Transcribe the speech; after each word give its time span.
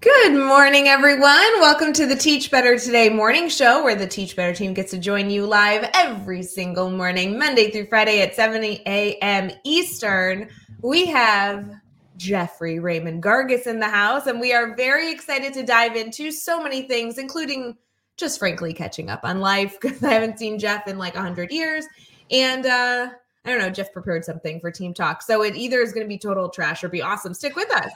Good 0.00 0.36
morning, 0.36 0.86
everyone. 0.86 1.58
Welcome 1.58 1.92
to 1.94 2.06
the 2.06 2.14
Teach 2.14 2.52
Better 2.52 2.78
Today 2.78 3.08
morning 3.08 3.48
show, 3.48 3.82
where 3.82 3.96
the 3.96 4.06
Teach 4.06 4.36
Better 4.36 4.54
team 4.54 4.72
gets 4.72 4.92
to 4.92 4.98
join 4.98 5.28
you 5.28 5.44
live 5.44 5.90
every 5.92 6.44
single 6.44 6.88
morning, 6.88 7.36
Monday 7.36 7.72
through 7.72 7.86
Friday 7.86 8.22
at 8.22 8.32
7 8.32 8.62
a.m. 8.62 9.50
Eastern. 9.64 10.50
We 10.82 11.06
have 11.06 11.68
Jeffrey 12.16 12.78
Raymond 12.78 13.24
Gargas 13.24 13.66
in 13.66 13.80
the 13.80 13.88
house, 13.88 14.28
and 14.28 14.38
we 14.38 14.52
are 14.52 14.76
very 14.76 15.10
excited 15.10 15.52
to 15.54 15.64
dive 15.64 15.96
into 15.96 16.30
so 16.30 16.62
many 16.62 16.82
things, 16.82 17.18
including 17.18 17.76
just 18.16 18.38
frankly 18.38 18.72
catching 18.72 19.10
up 19.10 19.24
on 19.24 19.40
life 19.40 19.78
because 19.82 20.04
I 20.04 20.12
haven't 20.12 20.38
seen 20.38 20.60
Jeff 20.60 20.86
in 20.86 20.96
like 20.96 21.16
100 21.16 21.50
years. 21.50 21.86
And 22.30 22.66
uh, 22.66 23.08
I 23.44 23.50
don't 23.50 23.58
know, 23.58 23.70
Jeff 23.70 23.92
prepared 23.92 24.24
something 24.24 24.60
for 24.60 24.70
Team 24.70 24.94
Talk. 24.94 25.22
So 25.22 25.42
it 25.42 25.56
either 25.56 25.80
is 25.80 25.92
going 25.92 26.04
to 26.04 26.08
be 26.08 26.18
total 26.18 26.48
trash 26.50 26.84
or 26.84 26.88
be 26.88 27.02
awesome. 27.02 27.34
Stick 27.34 27.56
with 27.56 27.72
us. 27.72 27.90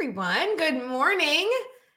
Everyone, 0.00 0.56
good 0.56 0.86
morning. 0.86 1.50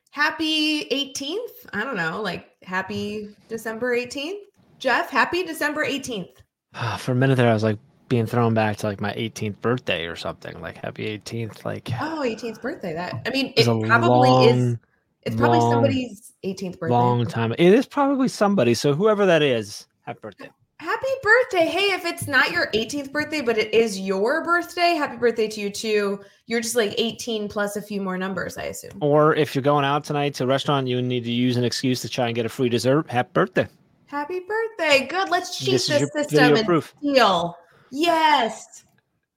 Happy 0.09 0.85
18th. 0.85 1.69
I 1.71 1.83
don't 1.83 1.95
know, 1.95 2.19
like 2.19 2.49
happy 2.63 3.29
December 3.48 3.95
18th. 3.95 4.39
Jeff, 4.79 5.12
happy 5.12 5.43
December 5.43 5.85
18th. 5.85 6.31
Ah, 6.73 6.98
for 6.99 7.11
a 7.11 7.15
minute 7.15 7.35
there, 7.35 7.48
I 7.48 7.53
was 7.53 7.61
like 7.61 7.77
being 8.09 8.26
thrown 8.26 8.55
back 8.55 8.77
to 8.77 8.87
like 8.87 9.01
my 9.01 9.13
18th 9.13 9.61
birthday 9.61 10.07
or 10.07 10.15
something. 10.15 10.59
Like 10.61 10.77
happy 10.77 11.15
18th. 11.15 11.63
Like 11.63 11.91
oh, 12.01 12.23
18th 12.26 12.59
birthday. 12.59 12.95
That 12.95 13.21
I 13.27 13.29
mean, 13.29 13.53
it 13.55 13.65
probably 13.65 14.29
long, 14.29 14.48
is. 14.48 14.77
It's 15.21 15.35
probably 15.35 15.59
long, 15.59 15.71
somebody's 15.71 16.33
18th 16.43 16.79
birthday. 16.79 16.95
Long 16.95 17.27
time. 17.27 17.51
It 17.51 17.71
is 17.71 17.85
probably 17.85 18.29
somebody. 18.29 18.73
So 18.73 18.95
whoever 18.95 19.27
that 19.27 19.43
is, 19.43 19.85
happy 20.07 20.21
birthday. 20.23 20.49
Happy 20.82 21.05
birthday. 21.21 21.68
Hey, 21.68 21.93
if 21.93 22.05
it's 22.05 22.27
not 22.27 22.49
your 22.49 22.65
18th 22.71 23.12
birthday, 23.12 23.41
but 23.41 23.55
it 23.55 23.71
is 23.71 23.99
your 23.99 24.43
birthday, 24.43 24.96
happy 24.96 25.15
birthday 25.15 25.48
to 25.48 25.62
you 25.62 25.70
too. 25.70 26.20
You're 26.48 26.60
just 26.60 26.76
like 26.76 26.96
18 26.98 27.48
plus 27.49 27.76
a 27.76 27.84
few 27.84 28.01
more 28.01 28.18
numbers, 28.18 28.57
I 28.57 28.63
assume. 28.63 28.98
Or 28.99 29.35
if 29.35 29.54
you're 29.54 29.62
going 29.62 29.85
out 29.85 30.04
tonight 30.04 30.34
to 30.35 30.46
a 30.46 30.48
restaurant, 30.48 30.88
you 30.88 30.99
need 30.99 31.23
to 31.26 31.32
use 31.32 31.55
an 31.55 31.63
excuse 31.63 32.01
to 32.01 32.10
try 32.10 32.26
and 32.26 32.35
get 32.35 32.48
a 32.48 32.49
free 32.49 32.68
dessert. 32.68 33.07
Happy 33.12 33.29
birthday. 33.32 33.68
Happy 34.07 34.40
birthday. 34.40 35.05
Good. 35.05 35.29
Let's 35.29 35.55
cheat 35.55 35.73
this, 35.73 35.88
this 35.88 36.10
system 36.13 36.55
and 36.55 36.65
proof. 36.65 36.95
steal. 36.98 37.55
Yes. 37.91 38.84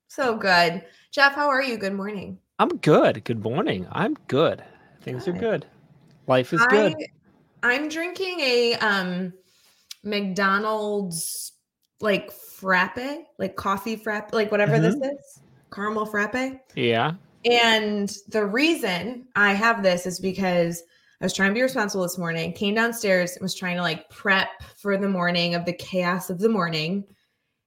So 0.09 0.39
good. 0.39 0.83
Jeff, 1.11 1.35
how 1.35 1.51
are 1.51 1.63
you? 1.63 1.77
Good 1.77 1.93
morning. 1.93 2.39
I'm 2.59 2.75
good. 2.79 3.23
Good 3.25 3.43
morning. 3.43 3.87
I'm 3.93 4.15
good. 4.29 4.65
Things 5.03 5.27
good. 5.27 5.37
are 5.37 5.39
good. 5.39 5.67
Life 6.27 6.55
is 6.55 6.63
I, 6.63 6.67
good. 6.71 6.95
I'm 7.63 7.91
drinking 7.91 8.41
a 8.41 8.75
um 8.77 9.35
McDonald's 10.05 11.53
like 12.01 12.31
frappe, 12.31 13.27
like 13.39 13.57
coffee 13.57 13.97
frappe, 13.97 14.33
like 14.33 14.51
whatever 14.51 14.75
mm-hmm. 14.75 15.01
this 15.01 15.13
is, 15.13 15.41
caramel 15.73 16.07
frappe. 16.07 16.61
Yeah. 16.75 17.15
And 17.45 18.15
the 18.29 18.47
reason 18.47 19.27
I 19.37 19.53
have 19.53 19.83
this 19.83 20.07
is 20.07 20.21
because 20.21 20.83
I 21.21 21.25
was 21.25 21.35
trying 21.35 21.51
to 21.51 21.55
be 21.55 21.63
responsible 21.63 22.03
this 22.03 22.19
morning, 22.19 22.53
came 22.53 22.75
downstairs 22.75 23.33
and 23.33 23.43
was 23.43 23.55
trying 23.55 23.77
to 23.77 23.83
like 23.83 24.09
prep 24.11 24.49
for 24.77 24.97
the 24.97 25.09
morning 25.09 25.55
of 25.55 25.65
the 25.65 25.73
chaos 25.73 26.31
of 26.31 26.39
the 26.39 26.49
morning. 26.49 27.05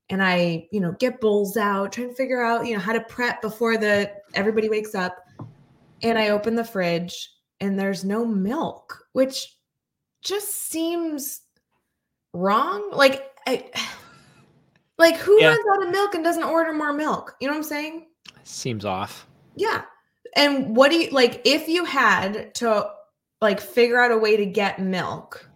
And 0.09 0.23
I, 0.23 0.67
you 0.71 0.79
know, 0.79 0.93
get 0.99 1.19
bowls 1.19 1.57
out, 1.57 1.91
trying 1.91 2.09
to 2.09 2.15
figure 2.15 2.41
out, 2.41 2.65
you 2.65 2.73
know, 2.73 2.79
how 2.79 2.93
to 2.93 3.01
prep 3.01 3.41
before 3.41 3.77
the 3.77 4.11
everybody 4.33 4.69
wakes 4.69 4.95
up. 4.95 5.17
And 6.01 6.17
I 6.17 6.29
open 6.29 6.55
the 6.55 6.63
fridge 6.63 7.29
and 7.59 7.79
there's 7.79 8.05
no 8.05 8.25
milk, 8.25 9.05
which 9.13 9.57
just 10.21 10.69
seems 10.69 11.41
wrong? 12.37 12.89
Like, 12.91 13.31
I, 13.47 13.65
like 14.97 15.17
who 15.17 15.39
yeah. 15.41 15.49
runs 15.49 15.65
out 15.73 15.83
of 15.83 15.91
milk 15.91 16.15
and 16.15 16.23
doesn't 16.23 16.43
order 16.43 16.73
more 16.73 16.93
milk? 16.93 17.35
You 17.39 17.47
know 17.47 17.53
what 17.53 17.59
I'm 17.59 17.63
saying? 17.63 18.07
Seems 18.43 18.85
off. 18.85 19.27
Yeah. 19.55 19.83
And 20.35 20.75
what 20.75 20.91
do 20.91 20.97
you 20.97 21.09
like 21.09 21.41
if 21.45 21.67
you 21.67 21.83
had 21.83 22.53
to 22.55 22.91
like 23.41 23.59
figure 23.59 23.99
out 23.99 24.11
a 24.11 24.17
way 24.17 24.37
to 24.37 24.45
get 24.45 24.79
milk? 24.79 25.49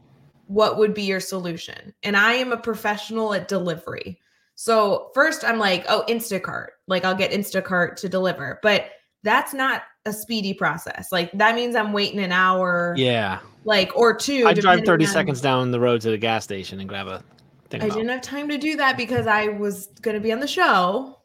What 0.48 0.78
would 0.78 0.94
be 0.94 1.04
your 1.04 1.20
solution? 1.20 1.94
And 2.04 2.18
I 2.18 2.34
am 2.34 2.52
a 2.52 2.58
professional 2.58 3.34
at 3.34 3.48
delivery. 3.48 4.20
So 4.56 5.12
first 5.14 5.46
I'm 5.46 5.60
like, 5.60 5.86
oh, 5.88 6.04
Instacart. 6.10 6.68
Like 6.88 7.06
I'll 7.06 7.16
get 7.16 7.32
Instacart 7.32 7.96
to 7.98 8.10
deliver. 8.10 8.60
But 8.62 8.90
that's 9.24 9.54
not 9.54 9.84
a 10.06 10.14
speedy 10.14 10.54
process. 10.54 11.12
Like 11.12 11.32
that 11.34 11.56
means 11.56 11.76
I'm 11.76 11.94
waiting 11.94 12.20
an 12.20 12.32
hour. 12.32 12.96
Yeah. 12.98 13.40
Like 13.64 13.96
or 13.96 14.16
two. 14.16 14.46
I 14.48 14.54
drive 14.54 14.84
30 14.84 15.06
on... 15.06 15.12
seconds 15.12 15.42
down 15.42 15.72
the 15.72 15.80
road 15.80 16.02
to 16.02 16.12
the 16.12 16.18
gas 16.18 16.44
station 16.44 16.80
and 16.80 16.90
grab 16.90 17.08
a 17.08 17.24
thing. 17.70 17.82
I 17.82 17.90
didn't 17.90 18.10
have 18.10 18.22
time 18.22 18.50
to 18.50 18.58
do 18.58 18.76
that 18.78 18.98
because 18.98 19.28
I 19.28 19.50
was 19.50 19.88
going 20.02 20.16
to 20.16 20.22
be 20.22 20.32
on 20.32 20.40
the 20.40 20.48
show. 20.48 21.18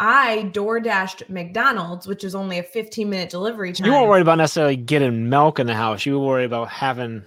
I 0.00 0.42
door 0.52 0.78
dashed 0.78 1.28
McDonald's, 1.28 2.06
which 2.06 2.22
is 2.22 2.34
only 2.34 2.58
a 2.58 2.62
15 2.62 3.08
minute 3.08 3.30
delivery 3.30 3.72
time. 3.72 3.86
You 3.86 3.92
weren't 3.92 4.08
worried 4.08 4.22
about 4.22 4.38
necessarily 4.38 4.76
getting 4.76 5.28
milk 5.28 5.58
in 5.58 5.66
the 5.66 5.74
house. 5.74 6.06
You 6.06 6.18
were 6.18 6.26
worried 6.26 6.44
about 6.44 6.68
having 6.68 7.24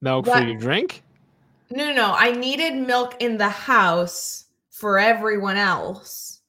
milk 0.00 0.26
what? 0.26 0.38
for 0.38 0.48
your 0.48 0.58
drink? 0.58 1.02
No, 1.70 1.86
no, 1.86 1.94
no. 1.94 2.14
I 2.16 2.32
needed 2.32 2.74
milk 2.74 3.16
in 3.20 3.38
the 3.38 3.48
house 3.48 4.46
for 4.70 4.98
everyone 4.98 5.56
else 5.56 6.39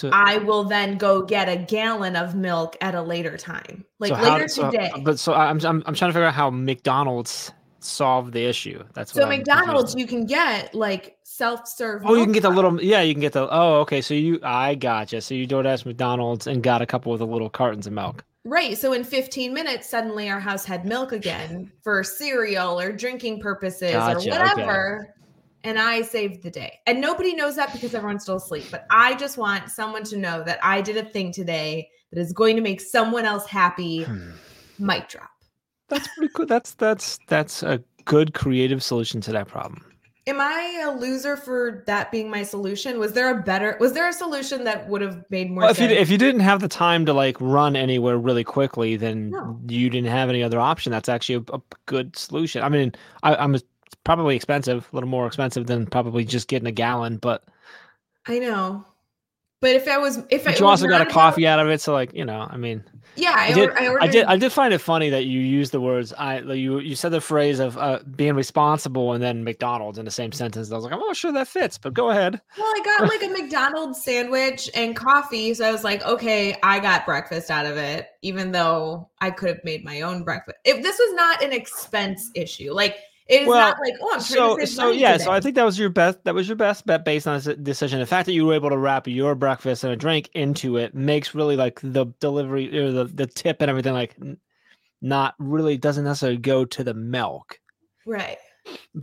so 0.00 0.08
I 0.14 0.38
will 0.38 0.64
then 0.64 0.96
go 0.96 1.20
get 1.20 1.50
a 1.50 1.56
gallon 1.56 2.16
of 2.16 2.34
milk 2.34 2.74
at 2.80 2.94
a 2.94 3.02
later 3.02 3.36
time, 3.36 3.84
like 3.98 4.14
so 4.14 4.22
later 4.22 4.62
how, 4.62 4.70
today. 4.70 4.90
but 5.02 5.18
so 5.18 5.34
I'm, 5.34 5.60
I'm 5.62 5.82
I'm 5.84 5.94
trying 5.94 6.08
to 6.08 6.14
figure 6.14 6.24
out 6.24 6.32
how 6.32 6.48
McDonald's 6.48 7.52
solved 7.80 8.32
the 8.32 8.46
issue. 8.46 8.82
That's 8.94 9.12
so 9.12 9.26
McDonald's 9.26 9.94
you 9.94 10.06
can 10.06 10.24
get 10.24 10.74
like 10.74 11.18
self 11.22 11.68
serve. 11.68 12.00
Oh, 12.06 12.14
you 12.14 12.24
can 12.24 12.32
get 12.32 12.44
the 12.44 12.50
little 12.50 12.82
yeah, 12.82 13.02
you 13.02 13.12
can 13.12 13.20
get 13.20 13.34
the 13.34 13.46
oh 13.50 13.80
okay. 13.80 14.00
So 14.00 14.14
you 14.14 14.40
I 14.42 14.74
gotcha. 14.74 15.20
So 15.20 15.34
you 15.34 15.46
DoorDash 15.46 15.84
McDonald's 15.84 16.46
and 16.46 16.62
got 16.62 16.80
a 16.80 16.86
couple 16.86 17.12
of 17.12 17.18
the 17.18 17.26
little 17.26 17.50
cartons 17.50 17.86
of 17.86 17.92
milk. 17.92 18.24
Right. 18.44 18.78
So 18.78 18.94
in 18.94 19.04
15 19.04 19.52
minutes, 19.52 19.86
suddenly 19.86 20.30
our 20.30 20.40
house 20.40 20.64
had 20.64 20.86
milk 20.86 21.12
again 21.12 21.70
for 21.82 22.02
cereal 22.02 22.80
or 22.80 22.90
drinking 22.90 23.40
purposes 23.40 23.92
gotcha, 23.92 24.30
or 24.30 24.38
whatever. 24.38 25.00
Okay 25.02 25.19
and 25.64 25.78
I 25.78 26.02
saved 26.02 26.42
the 26.42 26.50
day. 26.50 26.80
And 26.86 27.00
nobody 27.00 27.34
knows 27.34 27.56
that 27.56 27.72
because 27.72 27.94
everyone's 27.94 28.22
still 28.22 28.36
asleep. 28.36 28.64
But 28.70 28.86
I 28.90 29.14
just 29.14 29.38
want 29.38 29.70
someone 29.70 30.04
to 30.04 30.16
know 30.16 30.42
that 30.44 30.58
I 30.62 30.80
did 30.80 30.96
a 30.96 31.04
thing 31.04 31.32
today 31.32 31.88
that 32.12 32.20
is 32.20 32.32
going 32.32 32.56
to 32.56 32.62
make 32.62 32.80
someone 32.80 33.24
else 33.24 33.46
happy. 33.46 34.04
Hmm. 34.04 34.30
Mic 34.78 35.08
drop. 35.08 35.30
That's 35.88 36.08
pretty 36.16 36.32
cool. 36.34 36.46
That's 36.46 36.74
that's 36.74 37.18
that's 37.26 37.62
a 37.62 37.82
good 38.04 38.32
creative 38.32 38.82
solution 38.82 39.20
to 39.22 39.32
that 39.32 39.48
problem. 39.48 39.84
Am 40.26 40.40
I 40.40 40.84
a 40.86 40.90
loser 40.96 41.36
for 41.36 41.82
that 41.86 42.12
being 42.12 42.30
my 42.30 42.42
solution? 42.42 42.98
Was 42.98 43.12
there 43.12 43.36
a 43.36 43.42
better 43.42 43.76
was 43.80 43.92
there 43.92 44.08
a 44.08 44.12
solution 44.12 44.64
that 44.64 44.88
would 44.88 45.00
have 45.02 45.24
made 45.30 45.50
more 45.50 45.64
well, 45.64 45.74
sense? 45.74 45.90
If 45.90 45.96
you, 45.96 46.02
if 46.02 46.10
you 46.10 46.18
didn't 46.18 46.42
have 46.42 46.60
the 46.60 46.68
time 46.68 47.04
to 47.06 47.12
like 47.12 47.36
run 47.40 47.74
anywhere 47.74 48.16
really 48.16 48.44
quickly, 48.44 48.96
then 48.96 49.30
no. 49.30 49.58
you 49.68 49.90
didn't 49.90 50.10
have 50.10 50.28
any 50.28 50.42
other 50.42 50.60
option. 50.60 50.92
That's 50.92 51.08
actually 51.08 51.44
a, 51.48 51.56
a 51.56 51.60
good 51.86 52.16
solution. 52.16 52.62
I 52.62 52.68
mean, 52.68 52.92
I, 53.22 53.34
I'm 53.34 53.54
a 53.54 53.60
probably 54.04 54.36
expensive, 54.36 54.88
a 54.92 54.96
little 54.96 55.08
more 55.08 55.26
expensive 55.26 55.66
than 55.66 55.86
probably 55.86 56.24
just 56.24 56.48
getting 56.48 56.68
a 56.68 56.72
gallon, 56.72 57.16
but 57.16 57.44
I 58.26 58.38
know. 58.38 58.84
But 59.60 59.72
if 59.72 59.88
I 59.88 59.98
was, 59.98 60.18
if 60.30 60.48
I, 60.48 60.54
you 60.54 60.66
also 60.66 60.88
got 60.88 61.02
a 61.02 61.06
coffee 61.06 61.46
out 61.46 61.60
of 61.60 61.68
it, 61.68 61.82
so 61.82 61.92
like 61.92 62.14
you 62.14 62.24
know, 62.24 62.46
I 62.48 62.56
mean, 62.56 62.82
yeah, 63.14 63.34
I, 63.36 63.48
I 63.48 63.52
did. 63.52 63.70
I, 63.70 63.88
ordered... 63.88 64.02
I 64.02 64.06
did. 64.06 64.24
I 64.24 64.36
did 64.38 64.52
find 64.52 64.72
it 64.72 64.78
funny 64.78 65.10
that 65.10 65.26
you 65.26 65.40
used 65.40 65.72
the 65.72 65.82
words. 65.82 66.14
I 66.14 66.40
you 66.40 66.78
you 66.78 66.96
said 66.96 67.12
the 67.12 67.20
phrase 67.20 67.60
of 67.60 67.76
uh, 67.76 67.98
being 68.16 68.34
responsible 68.34 69.12
and 69.12 69.22
then 69.22 69.44
McDonald's 69.44 69.98
in 69.98 70.06
the 70.06 70.10
same 70.10 70.32
sentence. 70.32 70.72
I 70.72 70.76
was 70.76 70.84
like, 70.84 70.94
I'm 70.94 71.00
not 71.00 71.14
sure 71.14 71.30
that 71.32 71.46
fits, 71.46 71.76
but 71.76 71.92
go 71.92 72.08
ahead. 72.08 72.40
Well, 72.56 72.66
I 72.66 72.80
got 72.82 73.08
like 73.08 73.22
a 73.22 73.28
McDonald's 73.28 74.02
sandwich 74.02 74.70
and 74.74 74.96
coffee, 74.96 75.52
so 75.52 75.66
I 75.66 75.72
was 75.72 75.84
like, 75.84 76.06
okay, 76.06 76.56
I 76.62 76.80
got 76.80 77.04
breakfast 77.04 77.50
out 77.50 77.66
of 77.66 77.76
it, 77.76 78.08
even 78.22 78.52
though 78.52 79.10
I 79.20 79.30
could 79.30 79.50
have 79.50 79.64
made 79.64 79.84
my 79.84 80.00
own 80.00 80.24
breakfast. 80.24 80.56
If 80.64 80.82
this 80.82 80.98
was 80.98 81.12
not 81.12 81.44
an 81.44 81.52
expense 81.52 82.30
issue, 82.34 82.72
like 82.72 82.96
it 83.30 83.42
is 83.42 83.48
well, 83.48 83.58
not 83.58 83.78
like, 83.80 83.94
oh, 84.00 84.10
I'm 84.14 84.20
so 84.20 84.58
so 84.64 84.90
yeah. 84.90 85.12
Today. 85.12 85.24
So 85.24 85.30
I 85.32 85.40
think 85.40 85.54
that 85.54 85.64
was 85.64 85.78
your 85.78 85.90
best. 85.90 86.22
That 86.24 86.34
was 86.34 86.48
your 86.48 86.56
best 86.56 86.84
bet 86.86 87.04
based 87.04 87.26
on 87.26 87.40
this 87.40 87.56
decision. 87.62 88.00
The 88.00 88.06
fact 88.06 88.26
that 88.26 88.32
you 88.32 88.44
were 88.44 88.54
able 88.54 88.70
to 88.70 88.76
wrap 88.78 89.06
your 89.06 89.34
breakfast 89.34 89.84
and 89.84 89.92
a 89.92 89.96
drink 89.96 90.30
into 90.34 90.76
it 90.76 90.94
makes 90.94 91.34
really 91.34 91.56
like 91.56 91.80
the 91.82 92.06
delivery 92.20 92.76
or 92.76 92.90
the 92.90 93.04
the 93.04 93.26
tip 93.26 93.60
and 93.60 93.70
everything 93.70 93.92
like 93.92 94.16
not 95.00 95.34
really 95.38 95.76
doesn't 95.76 96.04
necessarily 96.04 96.38
go 96.38 96.64
to 96.64 96.84
the 96.84 96.94
milk. 96.94 97.58
Right. 98.06 98.38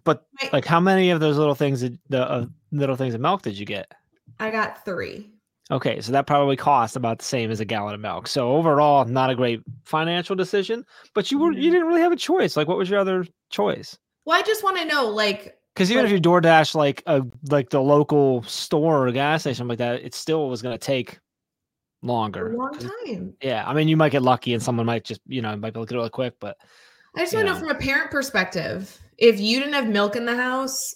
But 0.04 0.26
right. 0.42 0.54
like, 0.54 0.66
how 0.66 0.80
many 0.80 1.10
of 1.10 1.20
those 1.20 1.38
little 1.38 1.56
things, 1.56 1.82
the 1.82 2.30
uh, 2.30 2.46
little 2.72 2.96
things 2.96 3.14
of 3.14 3.22
milk 3.22 3.42
did 3.42 3.58
you 3.58 3.66
get? 3.66 3.92
I 4.40 4.52
got 4.52 4.86
three. 4.86 5.32
Okay, 5.70 6.00
so 6.00 6.12
that 6.14 6.28
probably 6.28 6.56
cost 6.56 6.96
about 6.96 7.20
the 7.20 7.26
same 7.26 7.52
as 7.52 7.60
a 7.60 7.66
gallon 7.66 7.94
of 7.94 8.00
milk. 8.00 8.28
So 8.28 8.52
overall, 8.52 9.04
not 9.06 9.30
a 9.30 9.36
great 9.36 9.62
financial 9.84 10.36
decision, 10.36 10.86
but 11.14 11.30
you 11.30 11.40
were 11.40 11.52
you 11.52 11.70
Mhm. 11.70 11.74
didn't 11.74 11.88
really 11.88 12.02
have 12.02 12.14
a 12.14 12.18
choice. 12.18 12.56
Like, 12.56 12.68
what 12.68 12.78
was 12.78 12.90
your 12.90 13.00
other 13.00 13.26
choice? 13.50 13.98
Well, 14.28 14.38
I 14.38 14.42
just 14.42 14.62
want 14.62 14.76
to 14.78 14.84
know, 14.84 15.08
like, 15.08 15.58
Because 15.74 15.90
even 15.90 16.04
Like- 16.04 16.12
if 16.12 16.16
you 16.18 16.22
DoorDash 16.22 16.76
like 16.76 17.02
a 17.06 17.22
like 17.50 17.70
the 17.70 17.80
local 17.80 18.44
store 18.44 19.08
or 19.08 19.12
gas 19.14 19.44
station 19.44 19.70
like 19.70 19.78
that, 19.78 20.02
it 20.04 20.14
still 20.14 20.50
was 20.50 20.62
going 20.62 20.74
to 20.74 20.86
take 20.86 21.14
a 21.14 22.06
longer. 22.06 22.54
long 22.58 22.78
time. 22.78 23.36
Yeah, 23.42 23.64
I 23.66 23.74
mean, 23.74 23.88
you 23.88 23.96
might 23.96 24.12
get 24.12 24.22
lucky 24.24 24.54
and 24.54 24.62
someone 24.62 24.86
might 24.86 25.06
just 25.06 25.22
you 25.28 25.42
know 25.42 25.56
might 25.56 25.74
be 25.74 25.78
able 25.80 25.86
to 25.86 25.90
get 25.90 25.96
it 25.96 26.00
really 26.00 26.10
quick, 26.10 26.34
but 26.42 26.58
I 27.16 27.22
just 27.22 27.34
want 27.34 27.48
to 27.48 27.54
know 27.54 27.60
from 27.60 27.70
a 27.70 27.76
parent 27.76 28.12
perspective, 28.12 29.00
if 29.18 29.40
you 29.40 29.60
didn't 29.60 29.76
have 29.76 29.88
milk 29.88 30.16
in 30.18 30.26
the 30.26 30.36
house, 30.36 30.94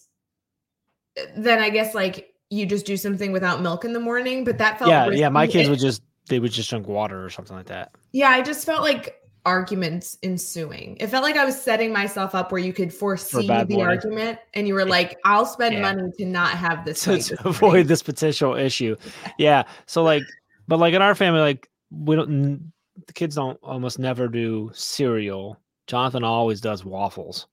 eh, 1.15 1.25
then 1.37 1.59
I 1.59 1.69
guess 1.69 1.95
like 1.95 2.33
you 2.49 2.65
just 2.65 2.85
do 2.85 2.97
something 2.97 3.31
without 3.31 3.61
milk 3.61 3.85
in 3.85 3.93
the 3.93 3.99
morning. 3.99 4.43
But 4.43 4.57
that 4.57 4.77
felt 4.77 4.89
yeah, 4.89 5.09
yeah, 5.09 5.29
my 5.29 5.47
kids 5.47 5.69
would 5.69 5.79
just 5.79 6.01
they 6.27 6.39
would 6.39 6.51
just 6.51 6.69
drink 6.69 6.87
water 6.87 7.23
or 7.23 7.29
something 7.29 7.55
like 7.55 7.67
that. 7.67 7.91
Yeah, 8.11 8.29
I 8.29 8.41
just 8.41 8.65
felt 8.65 8.81
like 8.81 9.20
arguments 9.45 10.17
ensuing. 10.23 10.97
It 10.99 11.07
felt 11.07 11.23
like 11.23 11.35
I 11.35 11.45
was 11.45 11.59
setting 11.59 11.91
myself 11.91 12.35
up 12.35 12.51
where 12.51 12.61
you 12.61 12.73
could 12.73 12.93
foresee 12.93 13.47
the 13.47 13.53
morning. 13.53 13.81
argument, 13.81 14.39
and 14.53 14.67
you 14.67 14.73
were 14.73 14.85
like, 14.85 15.17
"I'll 15.25 15.45
spend 15.45 15.75
Yeah. 15.75 15.81
money 15.81 16.11
to 16.17 16.25
not 16.25 16.51
have 16.51 16.85
this." 16.85 17.03
to, 17.05 17.37
avoid 17.45 17.61
morning." 17.61 17.87
this 17.87 18.03
potential 18.03 18.55
issue. 18.55 18.95
Yeah. 19.37 19.63
So 19.87 20.03
like, 20.03 20.23
but 20.67 20.77
like 20.79 20.93
in 20.93 21.01
our 21.01 21.15
family, 21.15 21.39
like 21.41 21.69
we 21.89 22.15
don't, 22.15 22.71
the 23.07 23.13
kids 23.13 23.35
don't 23.35 23.59
almost 23.63 23.99
never 23.99 24.27
do 24.27 24.69
cereal. 24.73 25.57
Jonathan 25.87 26.23
always 26.23 26.61
does 26.61 26.85
waffles. 26.85 27.47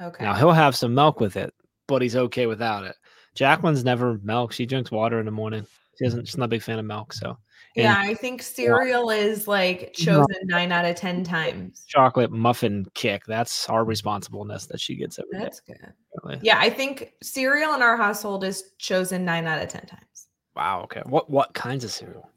Okay. 0.00 0.24
Now 0.24 0.34
he'll 0.34 0.52
have 0.52 0.76
some 0.76 0.94
milk 0.94 1.20
with 1.20 1.36
it, 1.36 1.52
but 1.88 2.02
he's 2.02 2.16
okay 2.16 2.46
without 2.46 2.84
it. 2.84 2.94
Jacqueline's 3.34 3.84
never 3.84 4.18
milk. 4.22 4.52
She 4.52 4.66
drinks 4.66 4.90
water 4.90 5.18
in 5.18 5.26
the 5.26 5.32
morning. 5.32 5.66
She 5.98 6.04
doesn't. 6.04 6.26
She's 6.26 6.36
not 6.38 6.46
a 6.46 6.48
big 6.48 6.62
fan 6.62 6.78
of 6.78 6.84
milk. 6.84 7.12
So 7.12 7.36
yeah, 7.76 7.96
I 7.98 8.14
think 8.14 8.42
cereal 8.42 9.10
is 9.10 9.46
like 9.46 9.92
chosen 9.92 10.36
nine 10.44 10.72
out 10.72 10.84
of 10.84 10.96
ten 10.96 11.22
times. 11.22 11.84
chocolate 11.86 12.30
muffin 12.30 12.86
kick. 12.94 13.24
That's 13.26 13.68
our 13.68 13.84
responsibleness 13.84 14.66
that 14.66 14.80
she 14.80 14.96
gets 14.96 15.18
every 15.18 15.32
day. 15.32 15.38
That's 15.44 15.60
good. 15.60 15.92
really. 16.24 16.40
Yeah, 16.42 16.58
I 16.58 16.70
think 16.70 17.12
cereal 17.22 17.74
in 17.74 17.82
our 17.82 17.96
household 17.96 18.44
is 18.44 18.72
chosen 18.78 19.24
nine 19.24 19.46
out 19.46 19.62
of 19.62 19.68
ten 19.68 19.86
times. 19.86 20.28
Wow. 20.54 20.82
Okay. 20.84 21.02
What 21.04 21.28
what 21.30 21.54
kinds 21.54 21.84
of 21.84 21.90
cereal? 21.90 22.30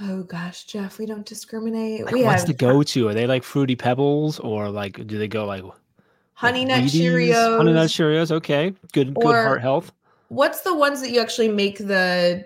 Oh 0.00 0.24
gosh, 0.24 0.64
Jeff, 0.64 0.98
we 0.98 1.06
don't 1.06 1.24
discriminate. 1.24 2.04
Like, 2.04 2.14
we 2.14 2.24
what's 2.24 2.42
have 2.42 2.48
the 2.48 2.54
go-to? 2.54 3.08
Are 3.08 3.14
they 3.14 3.26
like 3.26 3.44
fruity 3.44 3.76
pebbles 3.76 4.40
or 4.40 4.68
like 4.68 5.06
do 5.06 5.18
they 5.18 5.28
go 5.28 5.46
like 5.46 5.64
honey 6.34 6.66
like 6.66 6.68
nut 6.68 6.84
Wheaties? 6.84 7.00
Cheerios. 7.00 7.56
Honey 7.56 7.72
Nut 7.72 7.88
Cheerios. 7.88 8.30
Okay, 8.30 8.74
good. 8.92 9.14
good 9.14 9.24
heart 9.24 9.62
health. 9.62 9.92
What's 10.28 10.62
the 10.62 10.74
ones 10.74 11.00
that 11.00 11.10
you 11.10 11.20
actually 11.20 11.48
make 11.48 11.78
the 11.78 12.44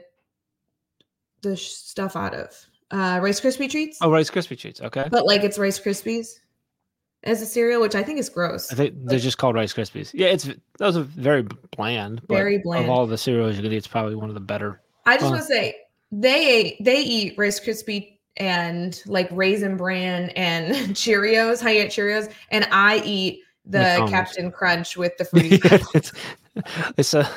the 1.42 1.56
sh- 1.56 1.68
stuff 1.70 2.16
out 2.16 2.34
of? 2.34 2.54
Uh, 2.90 3.20
Rice 3.22 3.40
Krispie 3.40 3.70
treats, 3.70 3.98
Oh, 4.00 4.10
Rice 4.10 4.30
Krispie 4.30 4.58
treats. 4.58 4.80
Okay, 4.80 5.06
but 5.10 5.26
like 5.26 5.44
it's 5.44 5.58
Rice 5.58 5.78
Krispies 5.78 6.38
as 7.24 7.42
a 7.42 7.46
cereal, 7.46 7.80
which 7.80 7.94
I 7.94 8.02
think 8.02 8.18
is 8.18 8.28
gross. 8.28 8.72
I 8.72 8.76
think 8.76 8.94
they're 9.04 9.18
just 9.18 9.38
called 9.38 9.54
Rice 9.56 9.74
Krispies. 9.74 10.10
Yeah, 10.14 10.28
it's 10.28 10.48
those 10.78 10.96
are 10.96 11.02
very 11.02 11.44
bland. 11.76 12.22
But 12.26 12.34
Very 12.36 12.58
bland. 12.58 12.84
Of 12.84 12.90
all 12.90 13.06
the 13.06 13.18
cereals 13.18 13.56
you 13.56 13.62
could 13.62 13.72
eat, 13.72 13.76
it's 13.76 13.86
probably 13.86 14.14
one 14.14 14.28
of 14.30 14.34
the 14.34 14.40
better. 14.40 14.80
I 15.04 15.16
just 15.16 15.30
want 15.30 15.42
to 15.42 15.46
say 15.46 15.76
they 16.12 16.76
they 16.80 17.00
eat 17.02 17.34
Rice 17.36 17.60
Krispie 17.60 18.18
and 18.38 19.02
like 19.06 19.28
Raisin 19.32 19.76
Bran 19.76 20.30
and 20.30 20.74
Cheerios, 20.96 21.60
Honey 21.60 21.80
Nut 21.80 21.88
Cheerios, 21.88 22.32
and 22.50 22.66
I 22.70 23.02
eat 23.04 23.42
the 23.68 24.06
Captain 24.08 24.50
Crunch 24.50 24.96
with 24.96 25.16
the 25.18 25.24
fruity. 25.26 25.60
It's, 25.94 26.12
it's 26.96 27.14
a 27.14 27.28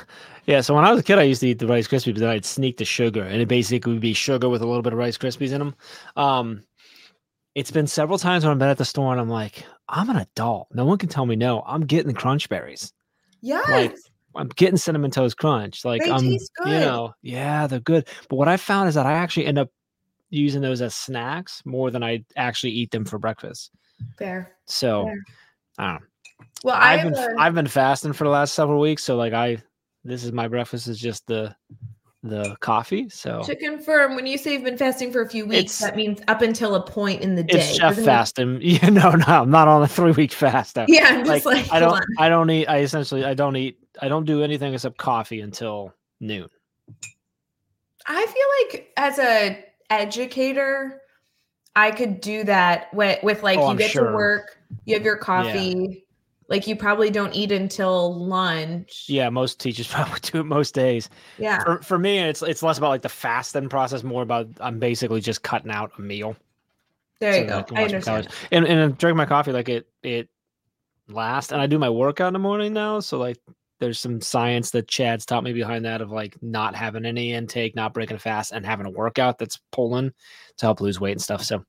yeah. 0.46 0.62
So 0.62 0.74
when 0.74 0.86
I 0.86 0.92
was 0.92 1.00
a 1.00 1.04
kid, 1.04 1.20
I 1.20 1.24
used 1.24 1.42
to 1.42 1.48
eat 1.48 1.60
the 1.60 1.68
Rice 1.68 1.88
Krispies, 1.88 2.14
but 2.14 2.22
then 2.22 2.30
I'd 2.30 2.46
sneak 2.46 2.78
the 2.78 2.86
sugar, 2.86 3.24
and 3.24 3.42
it 3.42 3.48
basically 3.48 3.94
would 3.94 4.02
be 4.02 4.14
sugar 4.14 4.50
with 4.50 4.62
a 4.62 4.66
little 4.66 4.82
bit 4.82 4.94
of 4.94 5.00
Rice 5.00 5.18
Krispies 5.18 5.52
in 5.52 5.60
them. 5.60 5.76
Um, 6.16 6.64
it's 7.56 7.72
been 7.72 7.88
several 7.88 8.18
times 8.18 8.44
when 8.44 8.52
I've 8.52 8.60
been 8.60 8.70
at 8.70 8.78
the 8.78 8.86
store 8.86 9.12
and 9.12 9.20
I'm 9.20 9.30
like, 9.30 9.66
I'm 9.90 10.10
an 10.10 10.18
adult. 10.18 10.70
No 10.74 10.86
one 10.86 10.98
can 10.98 11.10
tell 11.10 11.26
me 11.26 11.36
no. 11.36 11.64
I'm 11.68 11.86
getting 11.86 12.08
the 12.08 12.14
crunch 12.14 12.48
berries. 12.50 12.94
yes. 13.42 13.92
I'm 14.34 14.48
getting 14.48 14.78
cinnamon 14.78 15.12
toast 15.12 15.38
crunch. 15.38 15.84
Like 15.84 16.02
They 16.04 16.10
I'm, 16.10 16.24
you 16.24 16.40
know, 16.66 17.14
yeah, 17.22 17.68
they're 17.68 17.82
good. 17.82 18.08
But 18.30 18.38
what 18.38 18.48
I 18.48 18.56
found 18.56 18.88
is 18.88 18.96
that 18.96 19.06
I 19.06 19.12
actually 19.12 19.46
end 19.46 19.60
up 19.60 19.70
using 20.30 20.62
those 20.62 20.82
as 20.82 20.96
snacks 20.96 21.62
more 21.66 21.92
than 21.92 22.02
I 22.02 22.24
actually 22.38 22.72
eat 22.72 22.92
them 22.92 23.04
for 23.04 23.20
breakfast. 23.20 23.72
Fair. 24.18 24.56
So 24.66 25.04
Fair. 25.04 25.24
I 25.78 25.86
don't 25.92 26.02
know. 26.02 26.08
Well, 26.64 26.76
I 26.76 26.94
I've 26.94 27.00
have 27.02 27.14
been 27.14 27.24
a- 27.38 27.40
I've 27.42 27.54
been 27.56 27.68
fasting 27.68 28.14
for 28.14 28.24
the 28.26 28.30
last 28.30 28.54
several 28.54 28.80
weeks. 28.80 29.04
So 29.04 29.16
like 29.18 29.34
I, 29.34 29.58
this 30.04 30.24
is 30.24 30.32
my 30.32 30.48
breakfast 30.48 30.88
is 30.88 31.00
just 31.00 31.26
the 31.28 31.56
the 32.24 32.56
coffee. 32.60 33.10
So 33.10 33.42
to 33.44 33.56
confirm 33.56 34.16
when 34.16 34.28
you 34.28 34.38
say 34.38 34.54
you've 34.54 34.64
been 34.64 34.78
fasting 34.78 35.12
for 35.12 35.22
a 35.22 35.28
few 35.30 35.46
weeks, 35.48 35.80
that 35.80 35.96
means 35.96 36.20
up 36.28 36.44
until 36.44 36.76
a 36.76 36.82
point 36.86 37.22
in 37.22 37.34
the 37.36 37.42
day. 37.44 37.58
it's 37.60 37.78
chef 37.78 37.96
fasting. 37.98 38.60
Yeah, 38.62 38.90
no, 38.90 39.10
no, 39.12 39.26
I'm 39.28 39.50
not 39.50 39.68
on 39.68 39.82
a 39.82 39.88
three 39.88 40.12
week 40.12 40.32
fast. 40.32 40.78
Yeah, 40.88 41.06
I'm 41.08 41.26
just 41.26 41.46
like, 41.48 41.72
I 41.72 41.80
don't 41.80 41.94
on. 41.94 42.04
I 42.20 42.30
don't 42.30 42.50
eat. 42.52 42.68
I 42.68 42.80
essentially 42.80 43.26
I 43.26 43.34
don't 43.34 43.56
eat. 43.56 43.80
I 44.02 44.08
don't 44.08 44.26
do 44.26 44.44
anything 44.44 44.74
except 44.74 44.98
coffee 44.98 45.42
until 45.42 45.94
noon. 46.20 46.48
I 48.06 48.26
feel 48.26 48.78
like 48.80 48.92
as 48.98 49.18
a 49.20 49.66
educator, 49.90 51.02
I 51.76 51.92
could 51.92 52.22
do 52.22 52.44
that 52.46 52.94
with, 52.94 53.22
with 53.24 53.44
like 53.44 53.58
Oh, 53.58 53.64
you 53.64 53.68
I'm 53.70 53.78
get 53.78 53.92
sure. 53.92 54.10
to 54.10 54.14
work, 54.16 54.58
you 54.86 54.96
have 54.96 55.04
your 55.06 55.18
coffee, 55.18 56.06
like 56.52 56.68
you 56.68 56.76
probably 56.76 57.10
don't 57.10 57.34
eat 57.34 57.52
until 57.54 58.14
lunch. 58.14 59.06
Yeah, 59.08 59.30
most 59.30 59.60
teachers 59.60 59.88
probably 59.92 60.20
do 60.20 60.42
it 60.42 60.44
most 60.44 60.76
days. 60.76 61.10
Yeah. 61.40 61.64
For, 61.64 61.82
for 61.82 61.98
me, 61.98 62.20
it's 62.20 62.42
it's 62.42 62.62
less 62.62 62.78
about 62.78 62.90
like 62.90 63.02
the 63.02 63.10
fasting 63.10 63.70
process, 63.70 64.04
more 64.04 64.22
about 64.22 64.50
I'm 64.60 64.78
basically 64.78 65.22
just 65.22 65.42
cutting 65.42 65.72
out 65.72 65.94
a 65.98 66.02
meal. 66.02 66.36
There 67.22 67.34
so 67.34 67.40
you 67.40 67.48
go. 67.48 67.64
can 67.64 67.78
I 67.78 67.84
understand. 67.86 68.28
And 68.52 68.68
and 68.68 68.80
I 68.80 68.88
drink 68.90 69.16
my 69.16 69.26
coffee 69.26 69.54
like 69.54 69.70
it 69.70 69.88
it 70.04 70.28
lasts, 71.08 71.54
and 71.54 71.62
I 71.62 71.68
do 71.68 71.80
my 71.80 71.90
workout 71.90 72.28
in 72.28 72.34
the 72.34 72.40
morning 72.40 72.74
now. 72.74 73.00
So 73.00 73.18
like, 73.18 73.38
there's 73.80 74.00
some 74.00 74.20
science 74.20 74.72
that 74.72 74.90
Chad's 74.90 75.26
taught 75.26 75.46
me 75.46 75.54
behind 75.54 75.86
that 75.86 76.02
of 76.02 76.12
like 76.12 76.36
not 76.44 76.76
having 76.76 77.06
any 77.06 77.32
intake, 77.32 77.76
not 77.76 77.94
breaking 77.94 78.18
a 78.18 78.20
fast, 78.20 78.52
and 78.52 78.66
having 78.66 78.86
a 78.86 78.92
workout 78.92 79.38
that's 79.38 79.58
pulling 79.72 80.12
to 80.58 80.66
help 80.66 80.82
lose 80.82 81.00
weight 81.00 81.14
and 81.14 81.22
stuff. 81.22 81.44
So 81.44 81.64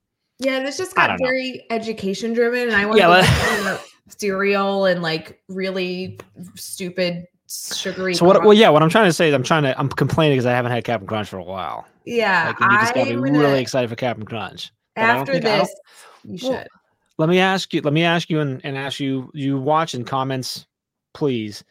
Yeah, 0.44 0.60
this 0.62 0.76
just 0.78 0.94
got 0.96 1.08
don't 1.08 1.20
know. 1.20 1.26
very 1.26 1.64
education 1.70 2.32
driven, 2.32 2.68
and 2.68 2.76
I 2.76 2.86
want 2.86 2.98
Yeah, 2.98 3.06
to 3.08 3.80
cereal 4.08 4.86
and 4.86 5.02
like 5.02 5.40
really 5.48 6.18
stupid 6.54 7.26
sugary. 7.46 8.14
so 8.14 8.24
what? 8.24 8.36
coffee. 8.36 8.46
Well, 8.46 8.56
yeah, 8.56 8.68
what 8.70 8.82
I'm 8.82 8.88
trying 8.88 9.06
to 9.08 9.12
say 9.12 9.28
is 9.28 9.34
I'm 9.34 9.42
trying 9.42 9.62
to 9.64 9.78
I'm 9.78 9.88
complaining 9.88 10.36
because 10.36 10.46
I 10.46 10.52
haven't 10.52 10.72
had 10.72 10.84
Captain 10.84 11.06
Crunch 11.06 11.28
for 11.28 11.38
a 11.38 11.44
while. 11.44 11.86
yeah, 12.04 12.48
Like, 12.48 12.60
you 12.60 12.78
just 12.80 12.94
gotta 12.94 13.06
be 13.10 13.12
I'm 13.16 13.22
gonna- 13.24 13.38
really 13.38 13.60
excited 13.60 13.88
for 13.90 13.96
Captain 13.96 14.24
Crunch. 14.24 14.72
but 14.96 15.02
after 15.04 15.38
this. 15.38 15.68
You 16.24 16.38
Well, 16.48 16.64
let 17.18 17.28
me 17.28 17.38
ask 17.40 17.72
you 17.74 17.80
let 17.82 17.92
me 17.92 18.04
ask 18.04 18.30
you 18.30 18.40
and, 18.40 18.60
and 18.64 18.76
ask 18.78 19.00
you 19.00 19.30
you 19.34 19.58
watch 19.58 19.94
in 19.94 20.04
comments 20.04 20.66
please 21.14 21.62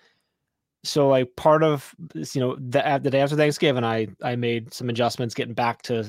so 0.84 1.07
like 1.10 1.34
part 1.36 1.63
of 1.63 1.93
this 2.13 2.36
you 2.36 2.41
know 2.41 2.55
the, 2.55 3.00
the 3.01 3.10
day 3.10 3.22
after 3.22 3.36
thanksgiving 3.36 3.84
i 3.84 4.07
i 4.24 4.36
made 4.36 4.74
some 4.74 4.89
adjustments 4.89 5.34
getting 5.34 5.53
back 5.53 5.81
to 5.84 6.05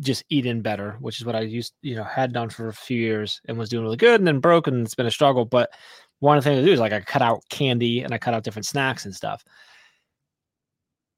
just 0.00 0.24
eating 0.28 0.60
better 0.60 0.96
which 1.00 1.20
is 1.20 1.26
what 1.26 1.36
i 1.36 1.40
used 1.40 1.74
you 1.82 1.94
know 1.94 2.04
had 2.04 2.32
done 2.32 2.48
for 2.48 2.68
a 2.68 2.72
few 2.72 2.98
years 3.00 3.40
and 3.46 3.58
was 3.58 3.68
doing 3.68 3.84
really 3.84 3.96
good 3.96 4.20
and 4.20 4.26
then 4.26 4.40
broke 4.40 4.66
and 4.66 4.84
it's 4.84 4.94
been 4.94 5.06
a 5.06 5.10
struggle 5.10 5.44
but 5.44 5.70
one 6.20 6.36
of 6.36 6.44
the 6.44 6.50
things 6.50 6.60
to 6.60 6.66
do 6.66 6.72
is 6.72 6.80
like 6.80 6.92
i 6.92 7.00
cut 7.00 7.22
out 7.22 7.42
candy 7.48 8.02
and 8.02 8.12
i 8.12 8.18
cut 8.18 8.34
out 8.34 8.44
different 8.44 8.66
snacks 8.66 9.04
and 9.04 9.14
stuff 9.14 9.44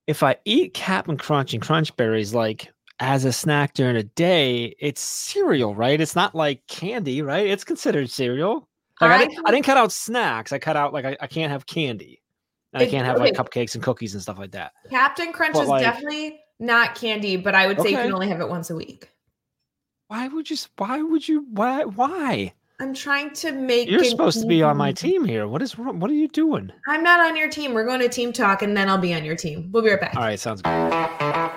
if 0.07 0.23
i 0.23 0.37
eat 0.45 0.75
captain 0.75 1.17
crunch 1.17 1.55
and 1.55 1.62
crunch 1.62 1.95
berries 1.97 2.35
like 2.35 2.73
as 3.00 3.25
a 3.25 3.33
snack 3.33 3.73
during 3.73 3.97
a 3.97 4.03
day, 4.03 4.75
it's 4.79 5.00
cereal, 5.00 5.75
right? 5.75 6.00
It's 6.00 6.15
not 6.15 6.35
like 6.35 6.67
candy, 6.67 7.23
right? 7.23 7.47
It's 7.47 7.65
considered 7.65 8.11
cereal. 8.11 8.69
Like 9.00 9.11
I, 9.11 9.15
I 9.15 9.19
didn't, 9.19 9.49
I 9.49 9.50
didn't 9.50 9.65
cut 9.65 9.79
out 9.79 9.91
snacks. 9.91 10.53
I 10.53 10.59
cut 10.59 10.77
out 10.77 10.93
like 10.93 11.07
I, 11.07 11.17
I 11.21 11.27
can't 11.27 11.50
have 11.50 11.65
candy. 11.65 12.21
And 12.73 12.83
I 12.83 12.87
can't 12.87 13.07
have 13.07 13.19
like 13.19 13.35
cupcakes 13.35 13.75
and 13.75 13.83
cookies 13.83 14.15
and 14.15 14.23
stuff 14.23 14.39
like 14.39 14.53
that. 14.53 14.73
Captain 14.91 15.33
Crunch 15.33 15.55
But, 15.55 15.62
is 15.62 15.69
like- 15.69 15.83
definitely 15.83 16.39
not 16.61 16.95
candy, 16.95 17.37
but 17.37 17.55
I 17.55 17.67
would 17.67 17.81
say 17.81 17.90
you 17.90 17.97
Okay. 17.97 18.05
can 18.07 18.14
only 18.14 18.29
have 18.29 18.40
it 18.40 18.49
once 18.49 18.71
a 18.71 18.76
week. 18.76 19.11
Why 20.09 20.29
would 20.29 20.50
you? 20.50 20.55
s- 20.55 20.69
Why 20.76 21.02
would 21.02 21.26
you? 21.29 21.47
Why? 21.50 21.85
Why? 21.85 22.52
I'm 22.81 22.95
trying 22.95 23.31
to 23.35 23.52
make. 23.52 23.88
You're 23.90 24.00
an 24.00 24.07
supposed 24.09 24.40
to 24.40 24.47
be 24.47 24.62
on 24.62 24.76
my 24.76 24.93
team 24.93 25.25
here. 25.25 25.47
What 25.47 25.61
is 25.62 25.79
wrong? 25.79 26.00
What 26.00 26.11
are 26.11 26.14
you 26.14 26.29
doing? 26.29 26.73
I'm 26.88 27.02
not 27.02 27.21
on 27.21 27.37
your 27.37 27.49
team. 27.49 27.75
We're 27.75 27.85
going 27.85 28.00
to 28.00 28.09
team 28.09 28.33
talk, 28.33 28.62
and 28.62 28.76
then 28.76 28.88
I'll 28.88 28.99
be 28.99 29.12
on 29.14 29.25
your 29.25 29.37
team. 29.37 29.71
We'll 29.73 29.83
be 29.83 29.90
right 29.90 30.00
back. 30.00 30.17
All 30.17 30.23
right, 30.23 30.38
sounds 30.40 30.62
good. 30.62 31.50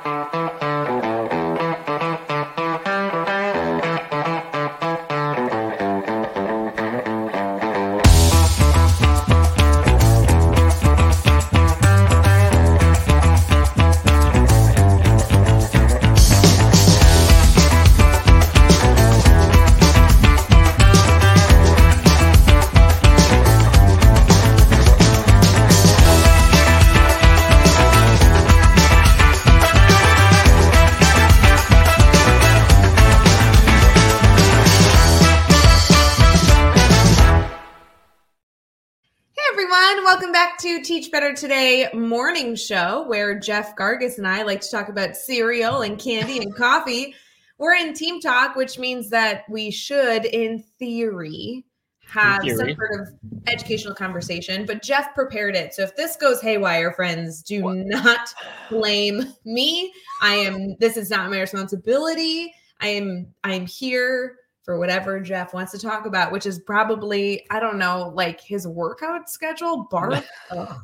To 40.63 40.81
Teach 40.81 41.11
Better 41.11 41.33
Today 41.33 41.89
morning 41.93 42.55
show, 42.55 43.05
where 43.09 43.37
Jeff 43.37 43.75
Gargas 43.75 44.17
and 44.17 44.25
I 44.25 44.43
like 44.43 44.61
to 44.61 44.71
talk 44.71 44.87
about 44.87 45.17
cereal 45.17 45.81
and 45.81 45.99
candy 45.99 46.37
and 46.37 46.55
coffee. 46.55 47.13
We're 47.57 47.73
in 47.73 47.93
team 47.93 48.21
talk, 48.21 48.55
which 48.55 48.79
means 48.79 49.09
that 49.09 49.43
we 49.49 49.71
should, 49.71 50.23
in 50.23 50.63
theory, 50.79 51.65
have 52.07 52.43
some 52.47 52.55
sort 52.55 53.01
of 53.01 53.09
educational 53.45 53.93
conversation. 53.93 54.65
But 54.65 54.81
Jeff 54.81 55.13
prepared 55.13 55.57
it. 55.57 55.73
So 55.73 55.83
if 55.83 55.97
this 55.97 56.15
goes 56.15 56.41
haywire, 56.41 56.93
friends, 56.93 57.43
do 57.43 57.63
what? 57.63 57.79
not 57.79 58.33
blame 58.69 59.33
me. 59.43 59.91
I 60.21 60.35
am, 60.35 60.77
this 60.79 60.95
is 60.95 61.09
not 61.09 61.29
my 61.29 61.41
responsibility. 61.41 62.53
I 62.79 62.87
am, 62.87 63.27
I 63.43 63.55
am 63.55 63.65
here 63.65 64.37
for 64.63 64.79
whatever 64.79 65.19
Jeff 65.19 65.53
wants 65.53 65.73
to 65.73 65.79
talk 65.79 66.05
about, 66.05 66.31
which 66.31 66.45
is 66.45 66.57
probably, 66.57 67.45
I 67.49 67.59
don't 67.59 67.77
know, 67.77 68.13
like 68.15 68.39
his 68.39 68.65
workout 68.65 69.29
schedule. 69.29 69.87
Barf. 69.91 70.23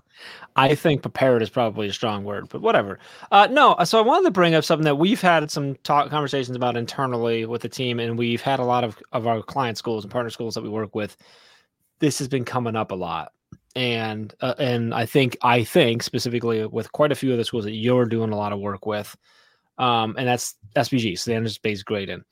I 0.57 0.75
think 0.75 1.01
prepared 1.01 1.41
is 1.41 1.49
probably 1.49 1.87
a 1.87 1.93
strong 1.93 2.25
word, 2.25 2.49
but 2.49 2.61
whatever. 2.61 2.99
Uh, 3.31 3.47
no, 3.49 3.77
so 3.85 3.97
I 3.97 4.01
wanted 4.01 4.25
to 4.25 4.31
bring 4.31 4.53
up 4.53 4.65
something 4.65 4.83
that 4.83 4.97
we've 4.97 5.21
had 5.21 5.49
some 5.49 5.75
talk 5.77 6.09
conversations 6.09 6.57
about 6.57 6.75
internally 6.75 7.45
with 7.45 7.61
the 7.61 7.69
team, 7.69 8.01
and 8.01 8.17
we've 8.17 8.41
had 8.41 8.59
a 8.59 8.65
lot 8.65 8.83
of, 8.83 9.01
of 9.13 9.27
our 9.27 9.41
client 9.41 9.77
schools 9.77 10.03
and 10.03 10.11
partner 10.11 10.29
schools 10.29 10.55
that 10.55 10.63
we 10.63 10.69
work 10.69 10.93
with. 10.93 11.15
This 11.99 12.19
has 12.19 12.27
been 12.27 12.43
coming 12.43 12.75
up 12.75 12.91
a 12.91 12.95
lot. 12.95 13.31
And 13.75 14.33
uh, 14.41 14.55
and 14.57 14.95
I 14.95 15.05
think 15.05 15.37
I 15.43 15.63
think 15.63 16.01
specifically 16.01 16.65
with 16.65 16.91
quite 16.91 17.11
a 17.11 17.15
few 17.15 17.31
of 17.31 17.37
the 17.37 17.45
schools 17.45 17.65
that 17.65 17.75
you're 17.75 18.05
doing 18.05 18.31
a 18.31 18.35
lot 18.35 18.51
of 18.51 18.59
work 18.59 18.87
with, 18.87 19.15
um, 19.79 20.15
and 20.17 20.27
that's 20.27 20.55
SBG, 20.75 21.17
so 21.17 21.31
the 21.31 21.33
standards 21.33 21.57
based 21.57 21.85
grading 21.85 22.23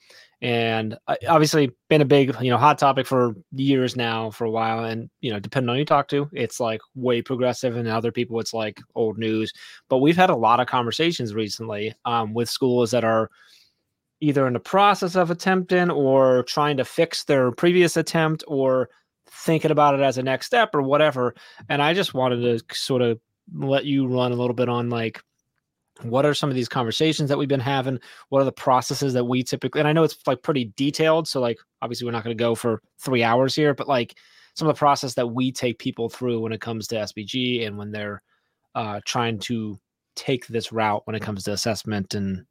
and 0.41 0.95
uh, 1.07 1.15
obviously 1.27 1.71
been 1.89 2.01
a 2.01 2.05
big 2.05 2.35
you 2.41 2.51
know 2.51 2.57
hot 2.57 2.77
topic 2.77 3.07
for 3.07 3.33
years 3.53 3.95
now 3.95 4.29
for 4.29 4.45
a 4.45 4.51
while. 4.51 4.83
And 4.83 5.09
you 5.21 5.31
know 5.31 5.39
depending 5.39 5.69
on 5.69 5.75
who 5.75 5.79
you 5.79 5.85
talk 5.85 6.07
to 6.09 6.29
it's 6.33 6.59
like 6.59 6.81
way 6.95 7.21
progressive 7.21 7.75
and 7.75 7.87
other 7.87 8.11
people 8.11 8.39
it's 8.39 8.53
like 8.53 8.79
old 8.95 9.17
news. 9.17 9.51
But 9.89 9.97
we've 9.97 10.17
had 10.17 10.29
a 10.29 10.35
lot 10.35 10.59
of 10.59 10.67
conversations 10.67 11.33
recently 11.33 11.93
um, 12.05 12.33
with 12.33 12.49
schools 12.49 12.91
that 12.91 13.03
are 13.03 13.29
either 14.19 14.47
in 14.47 14.53
the 14.53 14.59
process 14.59 15.15
of 15.15 15.31
attempting 15.31 15.89
or 15.89 16.43
trying 16.43 16.77
to 16.77 16.85
fix 16.85 17.23
their 17.23 17.51
previous 17.51 17.97
attempt 17.97 18.43
or 18.47 18.89
thinking 19.29 19.71
about 19.71 19.93
it 19.95 20.01
as 20.01 20.17
a 20.17 20.23
next 20.23 20.47
step 20.47 20.73
or 20.73 20.81
whatever. 20.81 21.33
And 21.69 21.81
i 21.81 21.93
just 21.93 22.13
wanted 22.13 22.41
to 22.41 22.75
sort 22.75 23.01
of 23.01 23.19
let 23.55 23.85
you 23.85 24.07
run 24.07 24.31
a 24.31 24.35
little 24.35 24.53
bit 24.53 24.69
on 24.69 24.89
like 24.89 25.21
what 26.03 26.25
are 26.25 26.33
some 26.33 26.49
of 26.49 26.55
these 26.55 26.69
conversations 26.69 27.29
that 27.29 27.37
we've 27.37 27.47
been 27.47 27.59
having? 27.59 27.99
What 28.29 28.41
are 28.41 28.45
the 28.45 28.51
processes 28.51 29.13
that 29.13 29.23
we 29.23 29.43
typically 29.43 29.79
and 29.79 29.87
i 29.87 29.93
know 29.93 30.03
it's 30.03 30.17
like 30.27 30.41
pretty 30.41 30.71
detailed 30.75 31.27
so 31.27 31.39
like 31.39 31.57
obviously 31.81 32.05
we're 32.05 32.11
not 32.11 32.23
going 32.23 32.35
to 32.37 32.41
go 32.41 32.55
for 32.55 32.81
three 32.99 33.23
hours 33.23 33.55
here 33.55 33.73
but 33.73 33.87
like 33.87 34.15
some 34.53 34.67
of 34.67 34.75
the 34.75 34.79
process 34.79 35.13
that 35.13 35.27
we 35.27 35.51
take 35.51 35.79
people 35.79 36.09
through 36.09 36.39
when 36.39 36.51
it 36.51 36.61
comes 36.61 36.87
to 36.87 36.95
sbg 36.95 37.65
and 37.65 37.77
when 37.77 37.91
they're 37.91 38.21
uh, 38.75 38.99
trying 39.05 39.39
to 39.39 39.79
take 40.15 40.45
this 40.47 40.71
route 40.71 41.01
when 41.05 41.15
it 41.15 41.21
comes 41.21 41.43
to 41.43 41.51
assessment 41.51 42.13
and, 42.13 42.45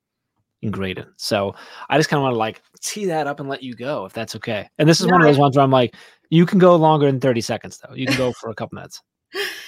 and 0.62 0.72
grading. 0.72 1.06
So 1.16 1.54
i 1.88 1.96
just 1.96 2.08
kind 2.08 2.18
of 2.18 2.22
want 2.22 2.34
to 2.34 2.38
like 2.38 2.62
tee 2.80 3.06
that 3.06 3.26
up 3.26 3.40
and 3.40 3.48
let 3.48 3.62
you 3.62 3.74
go 3.74 4.06
if 4.06 4.12
that's 4.12 4.34
okay. 4.36 4.68
And 4.78 4.88
this 4.88 5.00
is 5.00 5.06
one 5.06 5.20
of 5.20 5.26
those 5.26 5.38
ones 5.38 5.56
where 5.56 5.64
i'm 5.64 5.70
like 5.70 5.94
you 6.30 6.46
can 6.46 6.58
go 6.58 6.74
longer 6.74 7.06
than 7.06 7.20
30 7.20 7.40
seconds 7.40 7.78
though. 7.78 7.94
You 7.94 8.06
can 8.06 8.16
go 8.16 8.32
for 8.32 8.50
a 8.50 8.54
couple 8.54 8.76
minutes 8.76 9.02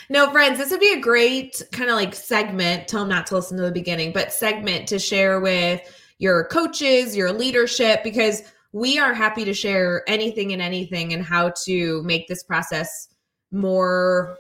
no, 0.09 0.31
friends, 0.31 0.59
this 0.59 0.71
would 0.71 0.81
be 0.81 0.93
a 0.93 1.01
great 1.01 1.63
kind 1.73 1.91
of 1.91 1.97
like 1.97 2.15
segment. 2.15 2.89
Tell 2.89 3.01
them 3.01 3.09
not 3.09 3.27
to 3.29 3.35
listen 3.35 3.57
to 3.57 3.65
the 3.65 3.73
beginning, 3.73 4.13
but 4.13 4.33
segment 4.33 4.89
to 4.89 4.99
share 4.99 5.41
with 5.41 5.81
your 6.19 6.45
coaches, 6.47 7.17
your 7.17 7.33
leadership, 7.33 8.03
because 8.03 8.43
we 8.73 8.99
are 8.99 9.15
happy 9.15 9.45
to 9.45 9.55
share 9.55 10.03
anything 10.09 10.53
and 10.53 10.61
anything 10.61 11.13
and 11.13 11.25
how 11.25 11.53
to 11.65 12.03
make 12.03 12.29
this 12.29 12.43
process 12.43 13.09
more 13.51 14.37